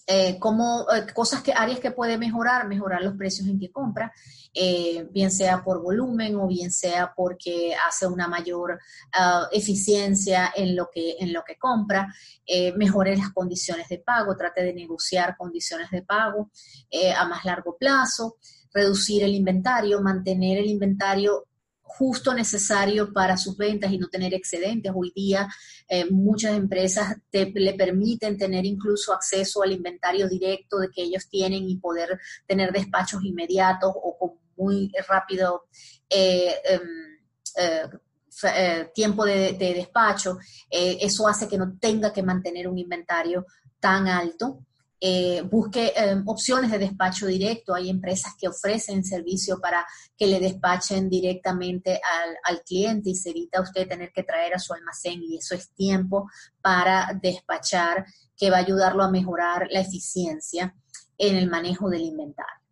eh, 0.06 0.38
eh, 0.38 1.06
cosas 1.14 1.42
que, 1.42 1.52
áreas 1.52 1.78
que 1.78 1.92
puede 1.92 2.18
mejorar, 2.18 2.66
mejorar 2.66 3.02
los 3.02 3.14
precios 3.16 3.46
en 3.48 3.58
que 3.58 3.70
compra, 3.70 4.12
eh, 4.52 5.06
bien 5.12 5.30
sea 5.30 5.62
por 5.62 5.80
volumen 5.80 6.36
o 6.36 6.48
bien 6.48 6.72
sea 6.72 7.12
porque 7.14 7.74
hace 7.88 8.06
una 8.06 8.26
mayor 8.26 8.80
ah, 9.14 9.48
eficiencia 9.52 10.52
en 10.56 10.74
lo 10.74 10.88
que, 10.92 11.16
en 11.20 11.32
lo 11.32 11.44
que 11.44 11.56
compra, 11.56 12.12
mejore 12.76 13.16
las 13.16 13.30
condiciones 13.30 13.88
de 13.88 13.98
pago, 13.98 14.36
trate 14.36 14.62
de 14.62 14.74
negociar 14.74 15.36
condiciones 15.38 15.90
de 15.90 16.02
pago 16.02 16.50
a 17.16 17.24
más 17.24 17.44
largo 17.44 17.76
plazo, 17.78 18.36
reducir 18.74 19.22
el 19.22 19.34
inventario, 19.34 20.02
mantener 20.02 20.58
el 20.58 20.66
inventario 20.66 21.46
justo 21.98 22.32
necesario 22.34 23.12
para 23.12 23.36
sus 23.36 23.56
ventas 23.56 23.92
y 23.92 23.98
no 23.98 24.08
tener 24.08 24.34
excedentes. 24.34 24.92
Hoy 24.94 25.12
día 25.14 25.48
eh, 25.88 26.06
muchas 26.10 26.56
empresas 26.56 27.16
le 27.32 27.74
permiten 27.74 28.36
tener 28.38 28.64
incluso 28.64 29.12
acceso 29.12 29.62
al 29.62 29.72
inventario 29.72 30.28
directo 30.28 30.78
de 30.78 30.90
que 30.90 31.02
ellos 31.02 31.28
tienen 31.28 31.68
y 31.68 31.76
poder 31.76 32.18
tener 32.46 32.72
despachos 32.72 33.22
inmediatos 33.24 33.92
o 33.94 34.16
con 34.18 34.42
muy 34.56 34.92
rápido 35.08 35.64
eh, 36.08 36.54
em, 36.64 36.80
eh, 37.56 38.90
tiempo 38.94 39.24
de 39.24 39.52
despacho. 39.58 40.38
eso 40.70 41.28
hace 41.28 41.48
que 41.48 41.58
no 41.58 41.76
tenga 41.78 42.12
que 42.12 42.22
mantener 42.22 42.68
un 42.68 42.78
inventario 42.78 43.46
tan 43.80 44.08
alto. 44.08 44.64
Eh, 45.04 45.42
busque 45.42 45.92
em, 45.96 46.22
opciones 46.28 46.70
de 46.70 46.78
despacho 46.78 47.26
directo. 47.26 47.74
Hay 47.74 47.90
empresas 47.90 48.34
que 48.38 48.46
ofrecen 48.46 49.02
servicio 49.02 49.58
para 49.60 49.84
que 50.16 50.28
le 50.28 50.38
despachen 50.38 51.10
directamente 51.10 52.00
al, 52.44 52.62
cliente 52.62 53.10
y 53.10 53.16
se 53.16 53.30
evita 53.30 53.60
usted 53.60 53.88
tener 53.88 54.12
que 54.12 54.22
traer 54.22 54.54
a 54.54 54.60
su 54.60 54.72
almacén 54.72 55.20
y 55.24 55.38
eso 55.38 55.56
es 55.56 55.74
tiempo 55.74 56.30
para 56.60 57.18
despachar 57.20 58.06
que 58.36 58.48
va 58.48 58.58
a 58.58 58.60
ayudarlo 58.60 59.02
a 59.02 59.10
mejorar 59.10 59.66
la 59.72 59.80
eficiencia 59.80 60.72
en 61.18 61.34
el 61.34 61.50
manejo 61.50 61.90
del 61.90 62.02
inventario. 62.02 62.62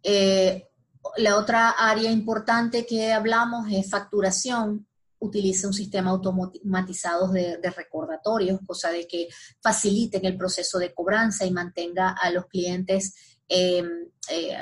Eh, 0.00 0.68
la 1.16 1.38
otra 1.38 1.70
área 1.70 2.12
importante 2.12 2.86
que 2.86 3.12
hablamos 3.12 3.66
es 3.72 3.90
facturación 3.90 4.86
utilice 5.18 5.66
un 5.66 5.72
sistema 5.72 6.10
automatizado 6.10 7.30
de, 7.32 7.58
recordatorios, 7.70 8.60
cosa 8.66 8.90
de 8.90 9.06
que 9.06 9.28
faciliten 9.60 10.24
el 10.24 10.36
proceso 10.36 10.78
de 10.78 10.92
cobranza 10.92 11.46
y 11.46 11.50
mantenga 11.50 12.10
a 12.10 12.30
los 12.30 12.46
clientes 12.46 13.38
em, 13.48 14.08
eh, 14.30 14.56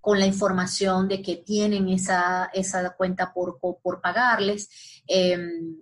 con 0.00 0.18
la 0.18 0.26
información 0.26 1.08
de 1.08 1.20
que 1.20 1.36
tienen 1.36 1.88
esa, 1.88 2.50
esa 2.52 2.90
cuenta 2.90 3.32
por, 3.32 3.58
por 3.60 4.00
pagarles. 4.00 4.68
Em, 5.06 5.76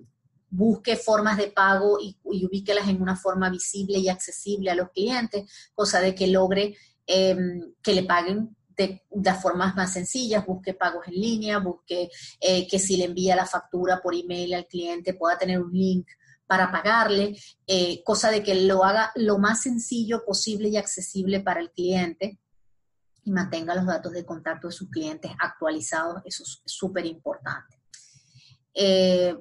busque 0.55 0.97
formas 0.97 1.37
de 1.37 1.49
pago 1.49 1.99
y, 2.01 2.17
y, 2.31 2.47
ubíquelas 2.47 2.89
en 2.89 3.03
una 3.03 3.17
forma 3.17 3.51
visible 3.51 3.99
y 3.99 4.09
accesible 4.09 4.71
a 4.71 4.77
los 4.77 4.91
clientes, 4.91 5.51
cosa 5.75 6.01
de 6.01 6.15
que 6.15 6.29
logre 6.29 6.77
em, 7.07 7.75
que 7.83 7.93
le 7.93 8.05
paguen 8.05 8.57
de, 8.77 9.03
formas 9.41 9.75
más 9.75 9.93
sencillas, 9.93 10.47
busque 10.47 10.75
pagos 10.75 11.07
en 11.09 11.15
línea, 11.15 11.59
busque 11.59 12.11
eh, 12.41 12.67
que 12.69 12.79
si 12.79 12.97
le 12.97 13.05
envía 13.05 13.37
la 13.37 13.47
factura 13.47 14.01
por 14.03 14.15
email 14.15 14.55
al 14.55 14.67
cliente 14.67 15.15
pueda 15.15 15.39
tener 15.39 15.61
un 15.61 15.73
link 15.73 16.09
para 16.47 16.71
pagarle, 16.71 17.37
eh, 17.67 18.03
cosa 18.05 18.31
de 18.31 18.43
que 18.43 18.55
lo 18.55 18.85
haga 18.85 19.13
lo 19.15 19.39
más 19.39 19.63
sencillo 19.63 20.25
posible 20.25 20.69
y 20.69 20.77
accesible 20.77 21.41
para 21.41 21.61
el 21.61 21.71
cliente 21.71 22.39
y 23.25 23.31
mantenga 23.31 23.75
los 23.75 23.87
datos 23.87 24.13
de 24.13 24.27
contacto 24.27 24.69
de 24.69 24.75
sus 24.75 24.91
clientes 24.91 25.33
actualizados, 25.39 26.23
eso 26.27 26.43
es 26.43 26.61
súper 26.67 27.07
importante. 27.07 27.81
Eh, 28.75 29.35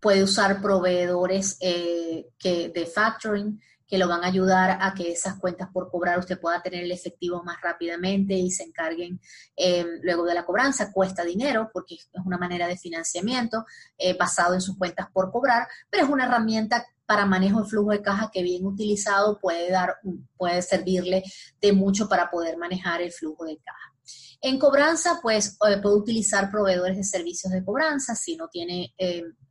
puede 0.00 0.22
usar 0.22 0.62
proveedores 0.62 1.58
que, 1.58 2.72
de 2.74 2.86
factoring 2.86 3.60
que 3.90 3.98
lo 3.98 4.06
van 4.06 4.22
a 4.22 4.28
ayudar 4.28 4.78
a 4.80 4.94
que 4.94 5.10
esas 5.10 5.34
cuentas 5.40 5.68
por 5.72 5.90
cobrar 5.90 6.20
usted 6.20 6.40
pueda 6.40 6.62
tener 6.62 6.84
el 6.84 6.92
efectivo 6.92 7.42
más 7.42 7.60
rápidamente 7.60 8.34
y 8.34 8.48
se 8.52 8.62
encarguen 8.62 9.20
eh, 9.56 9.84
luego 10.02 10.24
de 10.24 10.34
la 10.34 10.46
cobranza. 10.46 10.92
Cuesta 10.92 11.24
dinero 11.24 11.70
porque 11.72 11.96
es 11.96 12.08
una 12.24 12.38
manera 12.38 12.68
de 12.68 12.78
financiamiento 12.78 13.66
eh, 13.98 14.16
basado 14.16 14.54
en 14.54 14.60
sus 14.60 14.78
cuentas 14.78 15.08
por 15.12 15.32
cobrar, 15.32 15.66
pero 15.90 16.04
es 16.04 16.10
una 16.10 16.26
herramienta 16.26 16.86
para 17.04 17.26
manejo 17.26 17.62
de 17.62 17.68
flujo 17.68 17.90
de 17.90 18.00
caja 18.00 18.30
que 18.32 18.44
bien 18.44 18.64
utilizado 18.64 19.40
puede 19.40 19.68
dar, 19.72 19.96
puede 20.36 20.62
servirle 20.62 21.24
de 21.60 21.72
mucho 21.72 22.08
para 22.08 22.30
poder 22.30 22.56
manejar 22.56 23.02
el 23.02 23.10
flujo 23.10 23.44
de 23.44 23.58
caja. 23.58 23.92
En 24.40 24.56
cobranza, 24.56 25.18
pues 25.20 25.58
eh, 25.68 25.78
puede 25.82 25.96
utilizar 25.96 26.48
proveedores 26.48 26.96
de 26.96 27.04
servicios 27.04 27.52
de 27.52 27.64
cobranza 27.64 28.14
si 28.14 28.36
no 28.36 28.48
tiene 28.48 28.94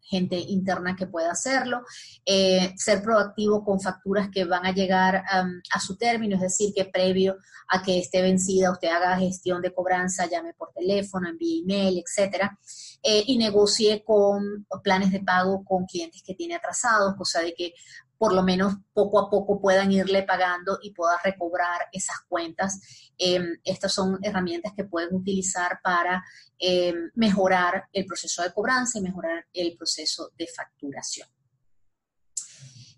gente 0.09 0.35
interna 0.37 0.95
que 0.95 1.07
pueda 1.07 1.31
hacerlo, 1.31 1.83
eh, 2.25 2.73
ser 2.75 3.01
proactivo 3.03 3.63
con 3.63 3.79
facturas 3.79 4.29
que 4.33 4.43
van 4.45 4.65
a 4.65 4.73
llegar 4.73 5.23
a 5.29 5.79
su 5.79 5.95
término, 5.97 6.35
es 6.35 6.41
decir, 6.41 6.73
que 6.75 6.85
previo 6.85 7.37
a 7.69 7.83
que 7.83 7.99
esté 7.99 8.21
vencida 8.21 8.71
usted 8.71 8.89
haga 8.89 9.17
gestión 9.17 9.61
de 9.61 9.73
cobranza, 9.73 10.25
llame 10.25 10.53
por 10.53 10.71
teléfono, 10.73 11.29
envíe 11.29 11.61
email, 11.61 12.03
etcétera, 12.03 12.57
eh, 13.03 13.23
y 13.27 13.37
negocie 13.37 14.03
con 14.03 14.65
planes 14.83 15.11
de 15.11 15.19
pago 15.19 15.63
con 15.63 15.85
clientes 15.85 16.23
que 16.25 16.33
tiene 16.33 16.55
atrasados, 16.55 17.15
cosa 17.15 17.41
de 17.41 17.53
que 17.53 17.73
por 18.19 18.33
lo 18.33 18.43
menos 18.43 18.75
poco 18.91 19.17
a 19.17 19.29
poco 19.29 19.61
puedan 19.61 19.93
irle 19.93 20.23
pagando 20.23 20.77
y 20.83 20.91
pueda 20.91 21.17
recobrar 21.23 21.87
esas 21.93 22.17
cuentas. 22.27 22.81
Em, 23.17 23.57
estas 23.63 23.93
son 23.93 24.19
herramientas 24.21 24.73
que 24.75 24.83
pueden 24.83 25.15
utilizar 25.15 25.79
para 25.81 26.21
em, 26.57 27.09
mejorar 27.15 27.85
el 27.93 28.05
proceso 28.05 28.43
de 28.43 28.51
cobranza 28.51 28.99
y 28.99 29.03
mejorar 29.03 29.45
el 29.53 29.73
proceso 29.77 30.31
de 30.37 30.47
facturación. 30.47 31.29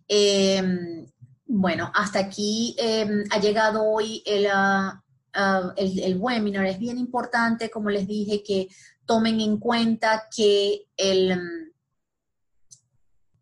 Em, 0.08 1.06
bueno, 1.46 1.92
hasta 1.94 2.18
aquí 2.18 2.76
ha 3.30 3.40
llegado 3.40 3.84
hoy 3.84 4.24
ah, 4.52 5.04
ah, 5.34 5.74
el, 5.78 6.00
el, 6.00 6.18
webinar. 6.18 6.66
Es 6.66 6.80
bien 6.80 6.98
importante, 6.98 7.70
como 7.70 7.92
les 7.92 8.08
dije, 8.08 8.42
que 8.42 8.70
tomen 9.06 9.40
en 9.40 9.60
cuenta 9.60 10.28
que 10.36 10.88
el, 10.98 11.40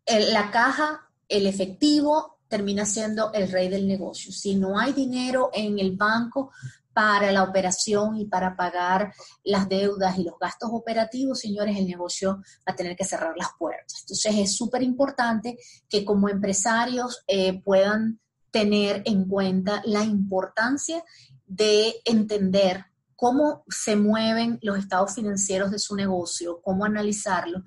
la 0.06 0.50
caja 0.50 1.09
el 1.30 1.46
efectivo 1.46 2.38
termina 2.48 2.84
siendo 2.84 3.32
el 3.32 3.50
rey 3.50 3.68
del 3.68 3.86
negocio. 3.86 4.32
Si 4.32 4.56
no 4.56 4.78
hay 4.78 4.92
dinero 4.92 5.50
en 5.54 5.78
el 5.78 5.96
banco 5.96 6.50
para 6.92 7.30
la 7.30 7.44
operación 7.44 8.16
y 8.16 8.26
para 8.26 8.56
pagar 8.56 9.14
las 9.44 9.68
deudas 9.68 10.18
y 10.18 10.24
los 10.24 10.34
gastos 10.38 10.70
operativos, 10.72 11.38
señores, 11.38 11.78
el 11.78 11.86
negocio 11.86 12.42
va 12.68 12.72
a 12.72 12.76
tener 12.76 12.96
que 12.96 13.04
cerrar 13.04 13.34
las 13.36 13.50
puertas. 13.56 14.00
Entonces 14.00 14.34
es 14.36 14.56
súper 14.56 14.82
importante 14.82 15.56
que 15.88 16.04
como 16.04 16.28
empresarios 16.28 17.22
eh, 17.28 17.62
puedan 17.62 18.20
tener 18.50 19.02
en 19.04 19.26
cuenta 19.26 19.80
la 19.84 20.02
importancia 20.02 21.04
de 21.46 21.94
entender 22.04 22.86
cómo 23.14 23.64
se 23.68 23.94
mueven 23.94 24.58
los 24.62 24.78
estados 24.78 25.14
financieros 25.14 25.70
de 25.70 25.78
su 25.78 25.94
negocio, 25.94 26.60
cómo 26.62 26.84
analizarlo 26.84 27.62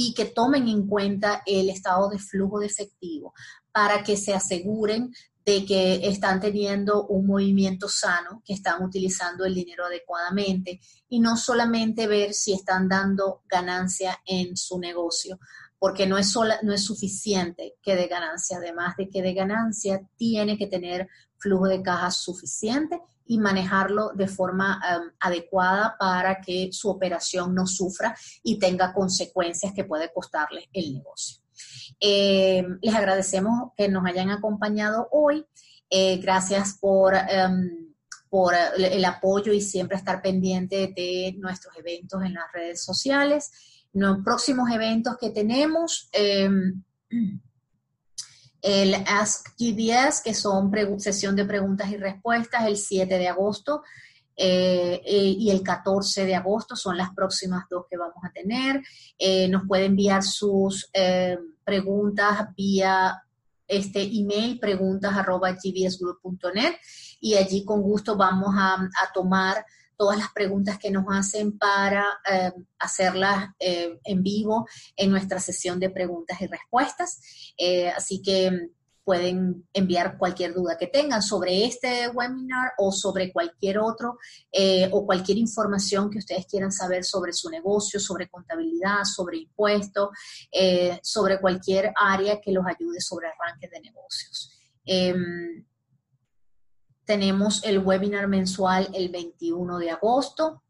y 0.00 0.14
que 0.14 0.26
tomen 0.26 0.68
en 0.68 0.86
cuenta 0.86 1.42
el 1.44 1.68
estado 1.68 2.08
de 2.08 2.20
flujo 2.20 2.60
de 2.60 2.66
efectivo 2.66 3.34
para 3.72 4.04
que 4.04 4.16
se 4.16 4.32
aseguren 4.32 5.12
de 5.44 5.66
que 5.66 6.06
están 6.06 6.38
teniendo 6.38 7.06
un 7.08 7.26
movimiento 7.26 7.88
sano, 7.88 8.40
que 8.44 8.52
están 8.52 8.84
utilizando 8.84 9.44
el 9.44 9.54
dinero 9.54 9.86
adecuadamente 9.86 10.78
y 11.08 11.18
no 11.18 11.36
solamente 11.36 12.06
ver 12.06 12.32
si 12.32 12.52
están 12.52 12.88
dando 12.88 13.42
ganancia 13.48 14.20
en 14.24 14.56
su 14.56 14.78
negocio, 14.78 15.40
porque 15.80 16.06
no 16.06 16.16
es, 16.16 16.30
sola, 16.30 16.60
no 16.62 16.72
es 16.72 16.84
suficiente 16.84 17.74
que 17.82 17.96
de 17.96 18.06
ganancia, 18.06 18.58
además 18.58 18.94
de 18.96 19.08
que 19.08 19.20
de 19.20 19.34
ganancia 19.34 20.00
tiene 20.16 20.56
que 20.56 20.68
tener 20.68 21.08
flujo 21.38 21.66
de 21.66 21.82
caja 21.82 22.12
suficiente 22.12 23.00
y 23.28 23.38
manejarlo 23.38 24.10
de 24.14 24.26
forma 24.26 24.80
um, 24.80 25.10
adecuada 25.20 25.96
para 25.98 26.40
que 26.40 26.70
su 26.72 26.88
operación 26.88 27.54
no 27.54 27.66
sufra 27.66 28.16
y 28.42 28.58
tenga 28.58 28.92
consecuencias 28.92 29.72
que 29.74 29.84
puede 29.84 30.10
costarle 30.12 30.68
el 30.72 30.94
negocio. 30.94 31.42
Eh, 32.00 32.66
les 32.80 32.94
agradecemos 32.94 33.72
que 33.76 33.88
nos 33.88 34.04
hayan 34.06 34.30
acompañado 34.30 35.08
hoy. 35.12 35.44
Eh, 35.90 36.16
gracias 36.18 36.78
por, 36.80 37.14
um, 37.14 37.94
por 38.30 38.54
el 38.54 39.04
apoyo 39.04 39.52
y 39.52 39.60
siempre 39.60 39.96
estar 39.96 40.22
pendiente 40.22 40.92
de 40.96 41.34
nuestros 41.38 41.76
eventos 41.76 42.22
en 42.22 42.34
las 42.34 42.50
redes 42.52 42.82
sociales. 42.82 43.50
Los 43.92 44.18
próximos 44.24 44.70
eventos 44.70 45.16
que 45.18 45.30
tenemos, 45.30 46.10
um, 46.18 46.82
el 48.62 48.94
Ask 49.06 49.48
GBS, 49.58 50.22
que 50.22 50.34
son 50.34 50.72
sesión 50.98 51.36
de 51.36 51.44
preguntas 51.44 51.90
y 51.90 51.96
respuestas, 51.96 52.66
el 52.66 52.76
7 52.76 53.18
de 53.18 53.28
agosto. 53.28 53.82
Eh, 54.40 55.02
y 55.04 55.50
el 55.50 55.62
14 55.64 56.24
de 56.24 56.36
agosto 56.36 56.76
son 56.76 56.96
las 56.96 57.12
próximas 57.12 57.64
dos 57.68 57.86
que 57.90 57.96
vamos 57.96 58.22
a 58.22 58.30
tener. 58.30 58.80
nos 59.48 59.66
puede 59.66 59.86
enviar 59.86 60.22
sus 60.22 60.90
preguntas 61.64 62.54
vía 62.56 63.20
este 63.68 64.02
email, 64.02 64.58
preguntas 64.58 65.14
arroba 65.14 65.54
y 67.20 67.34
allí 67.34 67.64
con 67.64 67.82
gusto 67.82 68.16
vamos 68.16 68.54
a, 68.56 68.88
tomar 69.12 69.64
todas 69.98 70.16
las 70.16 70.32
preguntas 70.32 70.78
que 70.78 70.90
nos 70.90 71.04
hacen 71.10 71.58
para 71.58 72.06
eh, 72.30 72.52
hacerlas 72.78 73.50
eh, 73.58 73.98
en 74.04 74.22
vivo 74.22 74.66
en 74.96 75.10
nuestra 75.10 75.40
sesión 75.40 75.80
de 75.80 75.90
preguntas 75.90 76.40
y 76.40 76.46
respuestas. 76.46 77.20
Eh, 77.58 77.90
así 77.90 78.22
que 78.22 78.70
pueden 79.02 79.66
enviar 79.72 80.16
cualquier 80.16 80.54
duda 80.54 80.76
que 80.78 80.86
tengan 80.86 81.22
sobre 81.22 81.64
este 81.64 82.08
webinar 82.10 82.72
o 82.76 82.92
sobre 82.92 83.32
cualquier 83.32 83.78
otro 83.78 84.18
o 84.92 85.06
cualquier 85.06 85.38
información 85.38 86.10
que 86.10 86.18
ustedes 86.18 86.44
quieran 86.44 86.70
saber 86.70 87.04
sobre 87.04 87.32
su 87.32 87.48
negocio, 87.48 87.98
sobre 88.00 88.28
contabilidad, 88.28 89.04
sobre 89.04 89.38
impuestos, 89.38 90.10
sobre 91.00 91.40
cualquier 91.40 91.90
área 91.98 92.38
que 92.38 92.52
los 92.52 92.66
ayude 92.66 93.00
sobre 93.00 93.28
arranques 93.28 93.70
de 93.70 93.80
negocios. 93.80 94.52
Em, 94.84 95.64
tenemos 97.08 97.64
el 97.64 97.78
webinar 97.78 98.28
mensual 98.28 98.90
el 98.92 99.08
21 99.08 99.78
de 99.78 99.90
agosto 99.90 100.62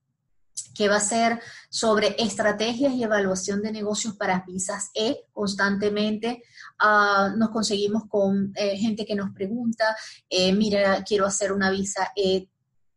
que 0.72 0.89
va 0.89 0.97
a 0.97 1.01
ser 1.01 1.41
sobre 1.68 2.14
estrategias 2.16 2.93
y 2.95 3.03
evaluación 3.03 3.61
de 3.61 3.72
negocios 3.72 4.14
para 4.14 4.45
visas 4.47 4.93
E 4.95 5.24
constantemente. 5.32 6.45
Ah, 6.78 7.34
nos 7.36 7.51
conseguimos 7.51 8.05
con 8.09 8.53
eh, 8.55 8.76
gente 8.76 9.05
que 9.05 9.16
nos 9.16 9.30
pregunta, 9.34 9.97
eh, 10.30 10.53
mira, 10.53 11.03
quiero 11.03 11.26
hacer 11.26 11.51
una 11.51 11.70
visa 11.70 12.12
E 12.14 12.47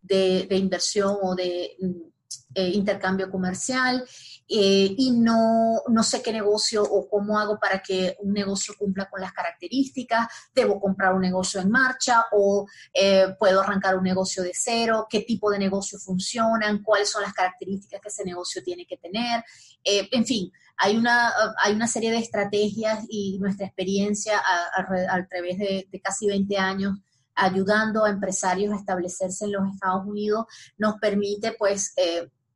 de, 0.04 0.48
inversión 0.52 1.18
o 1.24 1.34
de 1.34 1.76
mm, 1.80 2.12
eh, 2.54 2.70
intercambio 2.70 3.32
comercial 3.32 4.06
eh, 4.54 4.94
y 4.98 5.12
no, 5.12 5.82
no 5.88 6.04
sé 6.04 6.22
qué 6.22 6.34
negocio 6.34 6.84
o 6.84 7.08
cómo 7.08 7.40
hago 7.40 7.58
para 7.58 7.82
que 7.82 8.18
un 8.20 8.34
negocio 8.34 8.74
cumpla 8.78 9.10
con 9.10 9.22
las 9.22 9.32
características, 9.32 10.28
debo 10.54 10.78
comprar 10.78 11.14
un 11.14 11.22
negocio 11.22 11.62
en 11.62 11.72
marcha 11.72 12.26
o 12.34 12.68
eh, 12.94 13.34
puedo 13.40 13.62
arrancar 13.62 13.96
un 13.96 14.04
negocio 14.04 14.44
de 14.44 14.52
cero, 14.54 15.08
qué 15.10 15.22
tipo 15.22 15.50
de 15.50 15.58
negocio 15.58 15.98
funcionan, 16.00 16.84
cuáles 16.84 17.10
son 17.10 17.22
las 17.22 17.32
características 17.32 18.02
que 18.02 18.10
ese 18.10 18.26
negocio 18.26 18.62
tiene 18.62 18.86
que 18.86 18.98
tener, 18.98 19.42
eh, 19.86 20.10
en 20.12 20.26
fin. 20.26 20.52
Hay 20.76 20.98
una, 20.98 21.32
hay 21.64 21.74
una 21.74 21.88
serie 21.88 22.12
de 22.12 22.18
estrategias 22.18 23.06
y 23.08 23.38
nuestra 23.40 23.68
experiencia 23.68 24.38
a, 24.76 25.28
través 25.30 25.60
de, 25.60 25.88
casi 26.04 26.28
20 26.28 26.58
años 26.58 26.98
ayudando 27.36 28.04
a 28.04 28.10
empresarios 28.10 28.74
a 28.74 28.78
establecerse 28.78 29.46
en 29.46 29.54
los 29.54 29.74
Estados 29.74 30.06
Unidos, 30.06 30.46
nos 30.78 30.96
permite 31.00 31.54
pues 31.54 31.94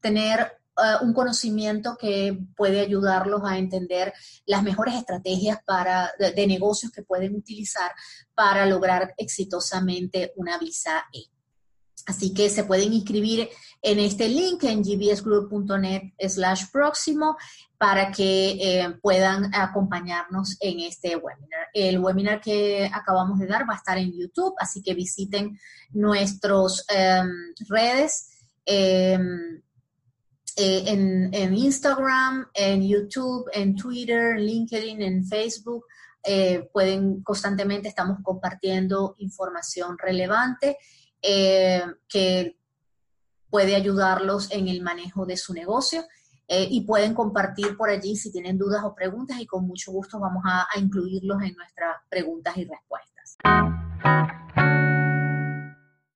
tener 0.01 0.51
eh, 0.77 0.95
un 1.03 1.13
conocimiento 1.13 1.95
que 1.97 2.37
puede 2.55 2.81
ayudarlos 2.81 3.41
a 3.45 3.57
entender 3.57 4.13
las 4.45 4.61
mejores 4.61 4.95
estrategias 4.95 5.59
para, 5.65 6.11
de, 6.19 6.47
negocios 6.47 6.91
que 6.91 7.03
pueden 7.03 7.35
utilizar 7.35 7.91
para 8.33 8.65
lograr 8.65 9.13
exitosamente 9.17 10.33
una 10.35 10.57
visa 10.57 11.05
E. 11.13 11.29
Así 12.07 12.33
que 12.33 12.49
se 12.49 12.65
pueden 12.65 12.91
inscribir 12.91 13.49
en 13.81 13.99
este 13.99 14.27
link 14.27 14.63
en 14.63 14.83
gbsgroup.net 14.83 16.13
slash 16.19 16.65
próximo 16.71 17.37
para 17.77 18.11
que 18.11 18.51
eh, 18.51 18.99
puedan 19.01 19.55
acompañarnos 19.55 20.57
en 20.59 20.81
este 20.81 21.15
webinar. 21.15 21.67
El 21.73 21.99
webinar 21.99 22.41
que 22.41 22.89
acabamos 22.93 23.39
de 23.39 23.47
dar 23.47 23.67
va 23.67 23.75
a 23.75 23.77
estar 23.77 23.97
en 23.97 24.11
YouTube, 24.11 24.53
así 24.59 24.81
que 24.81 24.93
visiten 24.93 25.57
nuestras 25.91 26.85
em, 26.89 27.27
redes. 27.69 28.29
Em, 28.65 29.61
eh, 30.57 30.83
en, 30.87 31.53
Instagram, 31.53 32.47
en 32.53 32.87
YouTube, 32.87 33.49
en 33.51 33.75
Twitter, 33.75 34.39
LinkedIn, 34.39 35.01
en 35.01 35.25
Facebook. 35.25 35.85
Eh, 36.23 36.69
pueden 36.71 37.21
constantemente, 37.23 37.89
estamos 37.89 38.19
compartiendo 38.23 39.15
información 39.19 39.97
relevante 39.97 40.77
eh, 41.21 41.83
que 42.07 42.57
puede 43.49 43.75
ayudarlos 43.75 44.49
en 44.51 44.69
el 44.69 44.81
manejo 44.81 45.25
de 45.25 45.37
su 45.37 45.53
negocio. 45.53 46.03
y 46.47 46.81
pueden 46.85 47.15
compartir 47.15 47.75
por 47.75 47.89
allí 47.89 48.15
si 48.15 48.31
tienen 48.31 48.55
dudas 48.55 48.83
o 48.83 48.93
preguntas 48.93 49.39
y 49.39 49.47
con 49.47 49.65
mucho 49.65 49.91
gusto 49.91 50.19
vamos 50.19 50.43
a 50.45 50.67
incluirlos 50.79 51.41
en 51.41 51.55
nuestras 51.55 51.97
preguntas 52.07 52.55
y 52.55 52.65
respuestas. 52.65 53.37